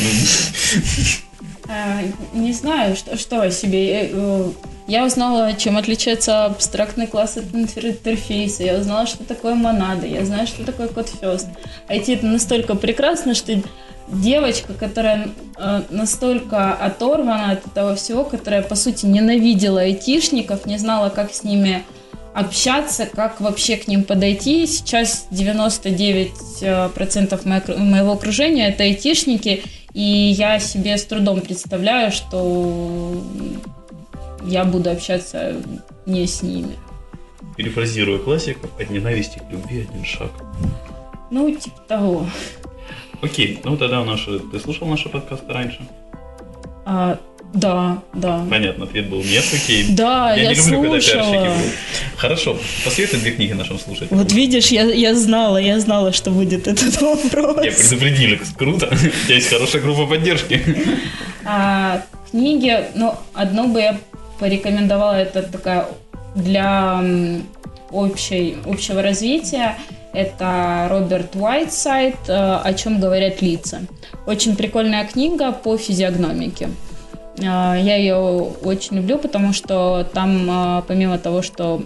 А, 1.69 2.01
Не 2.33 2.51
знаю, 2.53 2.95
что, 2.95 3.17
что 3.17 3.41
о 3.41 3.51
себе. 3.51 3.91
Я, 3.91 4.07
э, 4.11 4.49
Я 4.85 5.05
узнала, 5.05 5.53
чем 5.53 5.77
отличается 5.77 6.43
абстрактный 6.45 7.07
класс 7.07 7.37
от 7.37 7.45
интерфейса. 7.55 8.63
Я 8.63 8.79
узнала, 8.79 9.07
что 9.07 9.23
такое 9.23 9.55
монада. 9.55 10.05
Я 10.05 10.25
знаю, 10.25 10.45
что 10.45 10.65
такое 10.65 10.89
код 10.89 11.09
first. 11.21 11.47
IT 11.87 12.09
это 12.13 12.25
настолько 12.25 12.75
прекрасно, 12.75 13.33
что 13.33 13.61
девочка, 14.09 14.73
которая 14.73 15.29
э, 15.57 15.81
настолько 15.89 16.73
оторвана 16.73 17.51
от 17.51 17.65
этого 17.65 17.95
всего, 17.95 18.25
которая, 18.25 18.61
по 18.61 18.75
сути, 18.75 19.05
ненавидела 19.05 19.79
айтишников, 19.81 20.65
не 20.65 20.77
знала, 20.77 21.07
как 21.09 21.33
с 21.33 21.45
ними 21.45 21.83
общаться, 22.33 23.05
как 23.05 23.39
вообще 23.39 23.77
к 23.77 23.87
ним 23.87 24.03
подойти. 24.03 24.67
Сейчас 24.67 25.27
99% 25.31 27.45
моего- 27.45 27.77
моего 27.77 28.11
окружения 28.13 28.67
это 28.69 28.83
айтишники, 28.83 29.63
и 29.93 30.01
я 30.01 30.59
себе 30.59 30.97
с 30.97 31.05
трудом 31.05 31.41
представляю, 31.41 32.11
что 32.11 33.13
я 34.45 34.65
буду 34.65 34.89
общаться 34.89 35.55
не 36.05 36.25
с 36.27 36.41
ними. 36.41 36.75
перефразируя 37.55 38.19
классиков, 38.19 38.69
от 38.79 38.89
ненависти 38.89 39.39
к 39.39 39.51
любви 39.51 39.81
один 39.89 40.03
шаг. 40.05 40.31
Ну, 41.31 41.55
типа 41.55 41.79
того. 41.87 42.25
Окей, 43.21 43.59
ну 43.63 43.77
тогда 43.77 44.03
наши... 44.03 44.39
Ты 44.39 44.59
слушал 44.59 44.87
наши 44.87 45.09
подкасты 45.09 45.51
раньше? 45.53 45.87
А, 46.85 47.17
да, 47.53 48.01
да. 48.13 48.43
Понятно, 48.49 48.85
ответ 48.85 49.09
был 49.09 49.23
нет, 49.23 49.45
окей. 49.53 49.85
Да, 49.89 50.33
я, 50.33 50.49
не 50.49 50.55
люблю, 50.55 50.81
когда 50.81 51.01
слушала. 51.01 51.31
пиарщики 51.31 51.61
врут. 51.61 51.73
Хорошо, 52.17 52.57
посоветуй 52.83 53.19
две 53.19 53.31
книги 53.31 53.53
нашим 53.53 53.79
слушателям. 53.79 54.17
Вот 54.17 54.31
видишь, 54.31 54.67
я, 54.67 54.83
я 54.83 55.15
знала, 55.15 55.57
я 55.57 55.79
знала, 55.79 56.11
что 56.13 56.31
будет 56.31 56.67
этот 56.67 56.99
вопрос. 57.01 57.63
Я 57.63 57.71
предупредили, 57.71 58.39
круто. 58.57 58.87
У 58.91 59.25
тебя 59.25 59.35
есть 59.35 59.49
хорошая 59.49 59.83
группа 59.83 60.07
поддержки. 60.07 60.61
А, 61.45 62.01
книги, 62.31 62.85
ну, 62.95 63.15
одну 63.33 63.67
бы 63.67 63.81
я 63.81 63.99
порекомендовала, 64.39 65.13
это 65.13 65.43
такая 65.43 65.87
для 66.35 67.03
общей, 67.91 68.57
общего 68.65 69.03
развития. 69.03 69.75
Это 70.11 70.87
Роберт 70.89 71.35
Уайтсайд 71.35 72.15
э, 72.27 72.59
«О 72.63 72.73
чем 72.75 72.99
говорят 72.99 73.41
лица». 73.41 73.81
Очень 74.27 74.55
прикольная 74.55 75.05
книга 75.05 75.51
по 75.51 75.75
физиогномике. 75.75 76.69
А, 77.41 77.75
Я 77.75 77.95
ее 77.95 78.15
очень 78.15 78.97
люблю, 78.97 79.17
потому 79.17 79.53
что 79.53 80.07
там, 80.13 80.47
а, 80.49 80.83
помимо 80.87 81.17
того, 81.17 81.41
что 81.41 81.83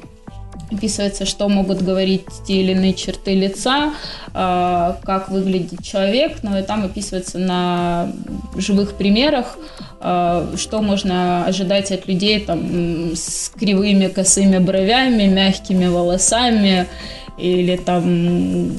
описывается, 0.69 1.25
что 1.25 1.47
могут 1.47 1.81
говорить 1.81 2.25
те 2.45 2.55
или 2.61 2.73
иные 2.73 2.93
черты 2.93 3.33
лица, 3.33 3.93
а, 4.33 4.97
как 5.03 5.29
выглядит 5.29 5.81
человек, 5.83 6.43
но 6.43 6.59
и 6.59 6.63
там 6.63 6.83
описывается 6.83 7.39
на 7.39 8.11
живых 8.55 8.93
примерах, 8.95 9.57
что 9.99 10.81
можно 10.81 11.45
ожидать 11.45 11.91
от 11.91 12.07
людей 12.07 12.39
там, 12.39 13.13
с 13.15 13.49
кривыми 13.49 14.07
косыми 14.07 14.59
бровями, 14.59 15.23
мягкими 15.23 15.87
волосами 15.87 16.87
или 17.39 17.77
там 17.77 18.77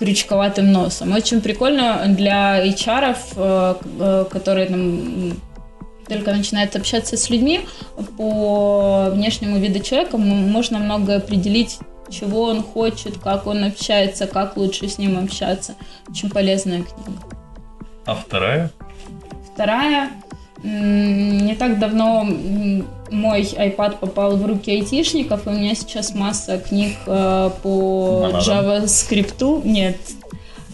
крючковатым 0.00 0.72
носом. 0.72 1.12
Очень 1.12 1.40
прикольно 1.40 2.04
для 2.08 2.66
HR, 2.66 4.26
которые 4.28 4.66
там 4.66 5.34
только 6.10 6.32
начинают 6.32 6.76
общаться 6.76 7.16
с 7.16 7.30
людьми, 7.30 7.60
по 8.16 9.10
внешнему 9.12 9.58
виду 9.58 9.78
человека 9.80 10.18
можно 10.18 10.78
много 10.78 11.16
определить, 11.16 11.78
чего 12.10 12.42
он 12.42 12.62
хочет, 12.62 13.18
как 13.18 13.46
он 13.46 13.64
общается, 13.64 14.26
как 14.26 14.56
лучше 14.56 14.88
с 14.88 14.98
ним 14.98 15.18
общаться. 15.18 15.74
Очень 16.08 16.30
полезная 16.30 16.82
книга. 16.82 17.22
А 18.04 18.14
вторая? 18.16 18.70
Вторая. 19.54 20.10
Не 20.62 21.54
так 21.54 21.78
давно 21.78 22.26
мой 23.10 23.42
iPad 23.42 23.98
попал 23.98 24.36
в 24.36 24.44
руки 24.44 24.70
айтишников, 24.70 25.46
и 25.46 25.50
у 25.50 25.52
меня 25.52 25.74
сейчас 25.74 26.14
масса 26.14 26.58
книг 26.58 26.96
э, 27.06 27.50
по 27.62 28.28
JavaScript. 28.46 29.62
Нет, 29.64 29.96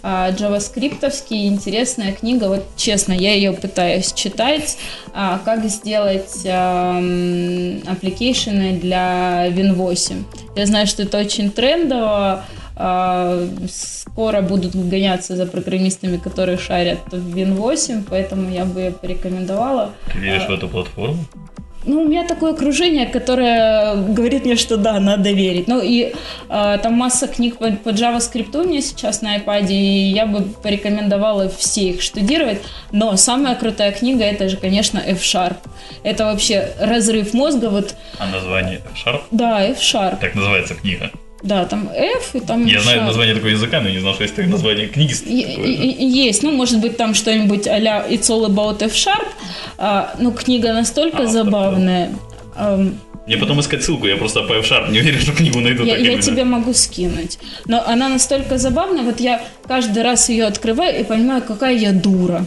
а, 0.09 0.31
JavaScript 0.31 1.00
овский, 1.00 1.49
интересная 1.49 2.13
книга. 2.13 2.45
Вот 2.45 2.65
честно, 2.77 3.13
я 3.13 3.35
ее 3.35 3.53
пытаюсь 3.53 4.13
читать. 4.13 4.79
А, 5.13 5.41
как 5.45 5.65
сделать 5.65 6.47
application 6.47 8.59
ы 8.59 8.79
для 8.79 9.49
Win8. 9.49 10.23
Я 10.55 10.67
знаю, 10.67 10.87
что 10.87 11.03
это 11.03 11.19
очень 11.19 11.51
трендово. 11.51 12.45
А, 12.77 13.49
скоро 13.69 14.43
будут 14.43 14.77
гоняться 14.77 15.35
за 15.35 15.45
программистами, 15.45 16.19
которые 16.19 16.57
шарят 16.57 17.01
в 17.11 17.37
Win8, 17.37 18.05
поэтому 18.09 18.53
я 18.53 18.65
бы 18.65 18.83
ее 18.83 18.93
порекомендовала. 18.93 19.91
Ты 20.13 20.21
веришь 20.21 20.47
в 20.47 20.53
эту 20.53 20.69
платформу? 20.69 21.25
Ну, 21.87 22.03
у 22.03 22.09
меня 22.09 22.27
такое 22.27 22.53
окружение, 22.53 23.07
которое 23.07 23.95
говорит 23.95 24.45
мне, 24.45 24.57
что 24.57 24.77
да, 24.77 24.99
надо 25.01 25.31
верить. 25.31 25.69
Ну, 25.69 25.81
и 25.81 26.13
э, 26.49 26.79
там 26.83 26.95
масса 26.95 27.29
книг 27.29 27.59
по, 27.59 27.71
по 27.71 27.91
JavaScript 27.91 28.57
у 28.57 28.69
меня 28.69 28.81
сейчас 28.83 29.23
на 29.23 29.37
iPad, 29.39 29.69
и 29.71 30.11
я 30.11 30.27
бы 30.27 30.43
порекомендовала 30.63 31.49
все 31.49 31.91
их 31.91 32.03
штудировать. 32.03 32.61
Но 32.93 33.17
самая 33.17 33.55
крутая 33.55 33.93
книга, 33.93 34.25
это 34.25 34.49
же, 34.49 34.57
конечно, 34.57 34.99
F-Sharp. 34.99 35.59
Это 36.03 36.25
вообще 36.25 36.73
разрыв 36.81 37.33
мозга. 37.35 37.71
Вот. 37.71 37.95
А 38.19 38.27
название 38.27 38.81
F-Sharp? 38.93 39.23
Да, 39.31 39.63
F-Sharp. 39.63 40.19
Так 40.21 40.35
называется 40.35 40.75
книга. 40.75 41.11
Да, 41.43 41.65
там 41.67 41.89
F 41.95 42.35
и 42.35 42.41
там 42.41 42.65
Я 42.65 42.81
знаю 42.81 43.05
название 43.05 43.35
такого 43.35 43.51
языка, 43.51 43.81
но 43.81 43.89
не 43.89 43.99
знал, 43.99 44.15
что 44.15 44.23
есть 44.23 44.35
такое 44.35 44.51
название 44.51 44.89
книги. 44.89 45.15
Есть, 45.29 46.43
ну, 46.43 46.51
может 46.51 46.81
быть, 46.81 46.97
там 46.97 47.15
что-нибудь 47.15 47.67
а-ля 47.67 48.07
It's 48.09 48.31
all 48.31 48.47
about 48.47 48.83
F-Sharp. 48.83 49.27
А, 49.79 50.15
ну, 50.19 50.33
книга 50.33 50.73
настолько 50.73 51.25
а, 51.25 51.27
забавная. 51.27 52.11
Мне 53.27 53.37
потом 53.39 53.61
искать 53.61 53.83
ссылку, 53.83 54.07
я 54.07 54.17
просто 54.17 54.43
по 54.43 54.53
F-Sharp 54.55 54.91
не 54.91 55.01
уверен, 55.01 55.21
что 55.21 55.33
книгу 55.33 55.61
найду. 55.61 55.85
Я, 55.85 55.97
я 55.97 56.19
тебе 56.19 56.45
могу 56.45 56.73
скинуть. 56.73 57.39
Но 57.67 57.83
она 57.87 58.09
настолько 58.09 58.57
забавная, 58.57 59.03
вот 59.03 59.21
я 59.21 59.43
каждый 59.67 60.03
раз 60.03 60.29
ее 60.29 60.45
открываю 60.45 61.01
и 61.01 61.05
понимаю, 61.05 61.43
какая 61.43 61.77
я 61.77 61.93
дура. 61.93 62.47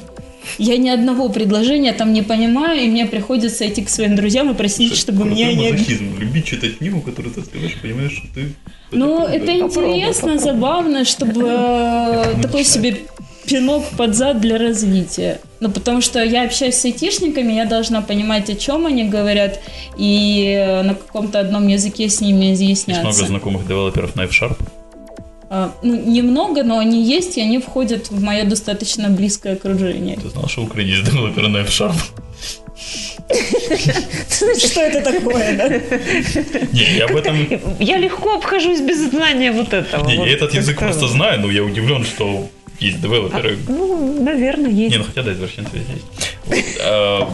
Я 0.58 0.78
ни 0.78 0.90
одного 0.90 1.30
предложения 1.30 1.94
там 1.94 2.14
не 2.14 2.22
понимаю, 2.22 2.82
и 2.82 2.88
мне 2.88 3.06
приходится 3.06 3.68
идти 3.68 3.84
к 3.84 3.90
своим 3.90 4.16
друзьям 4.16 4.50
и 4.52 4.54
просить, 4.54 4.90
Слушай, 4.90 5.02
чтобы 5.02 5.26
меня 5.26 5.54
не... 5.54 5.72
мазохизм. 5.72 6.18
Любить 6.20 6.46
читать 6.46 6.78
книгу, 6.78 7.02
которую 7.02 7.34
ты 7.34 7.42
открываешь, 7.42 7.76
понимаешь, 7.82 8.12
что 8.12 8.28
ты 8.34 8.56
ну, 8.92 9.26
это 9.26 9.52
интересно, 9.52 10.40
забавно, 10.40 11.06
чтобы 11.06 11.44
э, 11.46 12.42
такой 12.42 12.64
себе 12.64 12.98
пинок 13.46 13.84
под 13.98 14.16
зад 14.16 14.42
для 14.42 14.58
развития. 14.58 15.40
Ну, 15.60 15.70
потому 15.70 16.02
что 16.02 16.24
я 16.24 16.44
общаюсь 16.44 16.76
с 16.76 16.86
айтишниками, 16.86 17.54
я 17.54 17.66
должна 17.66 18.02
понимать, 18.02 18.50
о 18.50 18.56
чем 18.56 18.86
они 18.86 19.04
говорят, 19.04 19.60
и 19.98 20.56
э, 20.58 20.82
на 20.84 20.96
каком-то 20.96 21.40
одном 21.40 21.68
языке 21.68 22.10
с 22.10 22.22
ними 22.22 22.54
изъясняться. 22.54 23.06
Есть 23.06 23.20
много 23.20 23.28
знакомых 23.28 23.68
девелоперов 23.68 24.16
на 24.16 24.22
F-Sharp? 24.24 24.58
А, 25.52 25.74
ну, 25.82 25.95
немного, 25.95 26.64
но 26.64 26.78
они 26.78 27.04
есть, 27.04 27.38
и 27.38 27.41
они 27.41 27.58
входят 27.58 28.12
в 28.12 28.22
мое 28.22 28.43
достаточно 28.45 29.10
близкое 29.10 29.54
окружение. 29.54 30.16
Ты 30.16 30.30
знал, 30.30 30.47
что 30.47 30.62
в 30.62 30.66
Украине 30.66 30.91
есть 30.91 31.06
девелоперы 31.06 31.47
на 31.47 31.58
F-Sharp? 31.62 31.95
Что 34.30 34.82
это 34.82 35.02
такое, 35.02 35.58
да? 35.58 35.70
Не, 36.72 36.97
я 36.97 37.06
об 37.06 37.16
этом... 37.16 37.36
Я 37.80 37.97
легко 37.97 38.36
обхожусь 38.36 38.82
без 38.82 39.10
знания 39.10 39.52
вот 39.52 39.74
этого. 39.74 40.08
Не, 40.08 40.18
я 40.18 40.34
этот 40.34 40.54
язык 40.54 40.78
просто 40.78 41.08
знаю, 41.08 41.41
но 41.41 41.50
я 41.50 41.64
удивлен, 41.64 42.04
что 42.06 42.47
есть 42.80 43.02
девелоперы. 43.02 43.58
А, 43.68 43.72
ну, 43.72 44.24
наверное, 44.24 44.72
есть. 44.72 44.91
Не, 44.91 44.97
ну 45.00 45.04
хотя 45.04 45.24
да, 45.24 45.34
извращенцы 45.34 45.78
есть. 45.78 46.78
А, 46.82 47.28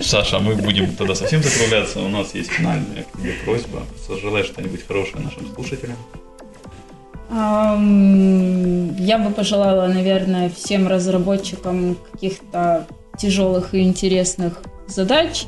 Саша, 0.00 0.38
мы 0.38 0.54
будем 0.54 0.96
тогда 0.96 1.14
совсем 1.14 1.42
закругляться. 1.42 2.00
У 2.00 2.08
нас 2.08 2.34
есть 2.34 2.50
финальная 2.50 3.04
просьба. 3.44 3.82
Сожелай 4.06 4.44
что-нибудь 4.44 4.86
хорошее 4.86 5.24
нашим 5.24 5.54
слушателям. 5.54 5.96
Я 7.28 9.18
бы 9.18 9.30
пожелала, 9.30 9.86
наверное, 9.88 10.48
всем 10.48 10.86
разработчикам 10.86 11.96
каких-то 12.12 12.86
тяжелых 13.18 13.74
и 13.74 13.82
интересных 13.82 14.62
задач, 14.86 15.46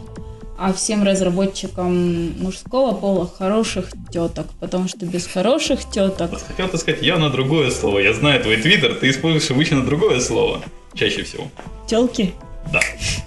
а 0.59 0.73
всем 0.73 1.05
разработчикам 1.05 2.33
мужского 2.41 2.93
пола 2.93 3.29
хороших 3.29 3.91
теток, 4.11 4.47
потому 4.59 4.89
что 4.89 5.07
без 5.07 5.27
хороших 5.27 5.89
теток... 5.89 6.33
Хотел 6.49 6.69
ты 6.69 6.79
сказать 6.79 7.01
явно 7.01 7.31
другое 7.31 7.71
слово. 7.71 8.01
Я 8.01 8.13
знаю 8.13 8.43
твой 8.43 8.57
твиттер, 8.57 8.95
ты 8.95 9.11
используешь 9.11 9.51
обычно 9.53 9.85
другое 9.85 10.19
слово. 10.19 10.61
Чаще 10.95 11.23
всего. 11.23 11.45
Телки? 11.87 12.35
Да. 12.73 12.81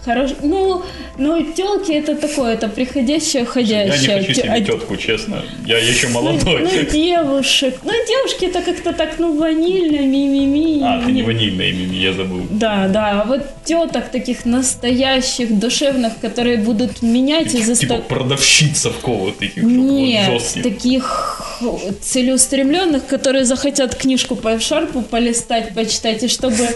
Хорош... 0.06 0.32
Ну, 0.42 0.84
ну, 1.18 1.54
телки 1.54 1.92
это 1.92 2.16
такое, 2.16 2.54
это 2.54 2.68
приходящее, 2.68 3.46
ходящее. 3.46 4.08
Я 4.08 4.20
не 4.20 4.26
хочу 4.26 4.34
себе 4.34 4.62
тетку, 4.62 4.98
честно. 4.98 5.44
Я 5.66 5.78
еще 5.78 6.08
молодой. 6.08 6.62
Ну, 6.62 6.70
ну 6.74 6.92
девушек. 6.92 7.76
Ну, 7.84 7.92
девушки 8.08 8.46
это 8.46 8.62
как-то 8.62 8.94
так, 8.94 9.20
ну, 9.20 9.38
ванильно, 9.38 10.02
ми-ми-ми. 10.02 10.82
А, 10.84 11.02
ты 11.06 11.12
не 11.12 11.24
ванильная 11.24 11.72
ми-ми, 11.72 11.96
я 11.96 12.14
забыл. 12.14 12.48
Да, 12.50 12.88
да. 12.88 13.22
А 13.22 13.26
вот 13.26 13.42
теток 13.64 14.10
таких 14.10 14.46
настоящих, 14.46 15.60
душевных, 15.60 16.14
которые 16.22 16.58
будут 16.58 17.02
менять 17.02 17.54
и 17.56 17.64
заставлять... 17.64 18.04
Типа 18.04 18.16
продавщиц 18.16 18.78
совковых 18.78 19.38
таких, 19.38 19.64
Нет, 19.64 20.30
вот 20.30 20.64
таких 20.64 21.41
целеустремленных, 22.02 23.06
которые 23.08 23.46
захотят 23.46 23.96
книжку 23.96 24.36
по 24.36 24.50
F-Sharp 24.50 25.04
полистать, 25.04 25.74
почитать, 25.74 26.24
и 26.24 26.28
чтобы 26.28 26.68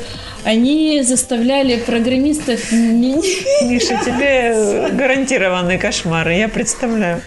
они 0.43 1.01
заставляли 1.01 1.77
программистов... 1.77 2.71
Миша, 2.71 3.99
тебе 4.05 4.89
гарантированный 4.91 5.77
кошмар, 5.77 6.29
я 6.29 6.49
представляю. 6.49 7.21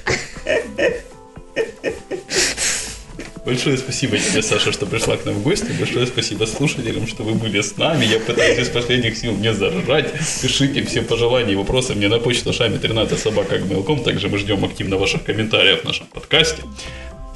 Большое 3.45 3.79
спасибо 3.79 4.19
тебе, 4.19 4.43
Саша, 4.43 4.73
что 4.73 4.85
пришла 4.85 5.17
к 5.17 5.25
нам 5.25 5.37
в 5.37 5.43
гости. 5.43 5.73
Большое 5.79 6.07
спасибо 6.07 6.45
слушателям, 6.45 7.07
что 7.07 7.23
вы 7.23 7.33
были 7.33 7.63
с 7.63 7.79
нами. 7.79 8.05
Я 8.05 8.21
пытаюсь 8.21 8.59
из 8.59 8.69
последних 8.69 9.17
сил 9.17 9.35
не 9.37 9.55
заржать. 9.55 10.13
Пишите 10.43 10.85
все 10.85 11.01
пожелания 11.01 11.55
и 11.55 11.57
вопросы 11.57 11.95
мне 11.95 12.09
на 12.09 12.19
почту 12.19 12.53
шами 12.53 12.77
13 12.77 13.19
собака. 13.19 13.59
Также 14.05 14.29
мы 14.29 14.37
ждем 14.37 14.63
активно 14.67 14.99
ваших 14.99 15.25
комментариев 15.25 15.81
в 15.81 15.85
нашем 15.85 16.09
подкасте. 16.09 16.63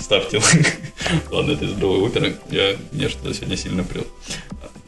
Ставьте 0.03 0.39
лайк. 0.39 0.67
Ладно, 1.31 1.53
это 1.53 1.65
из 1.65 1.73
другой 1.73 2.01
оперы. 2.01 2.37
Я, 2.51 2.77
мне 2.91 3.09
что-то 3.09 3.33
сегодня 3.35 3.57
сильно 3.57 3.85
прет. 3.85 4.07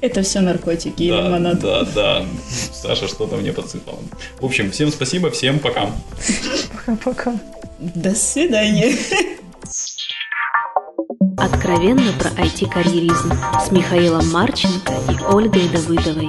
Это 0.00 0.22
все 0.22 0.40
наркотики 0.40 1.08
да, 1.08 1.18
или 1.18 1.26
лимонад. 1.26 1.60
Да, 1.60 1.84
да. 1.84 2.26
Саша 2.72 3.08
что-то 3.08 3.36
мне 3.36 3.52
подсыпала. 3.52 3.98
В 4.40 4.44
общем, 4.44 4.70
всем 4.70 4.90
спасибо, 4.90 5.30
всем 5.30 5.58
пока. 5.58 5.90
Пока-пока. 6.72 7.40
До 7.78 8.14
свидания. 8.14 8.96
Откровенно 11.38 12.12
про 12.12 12.30
IT-карьеризм 12.30 13.32
с 13.66 13.70
Михаилом 13.70 14.30
Марченко 14.30 14.92
и 15.10 15.32
Ольгой 15.32 15.68
Давыдовой. 15.68 16.28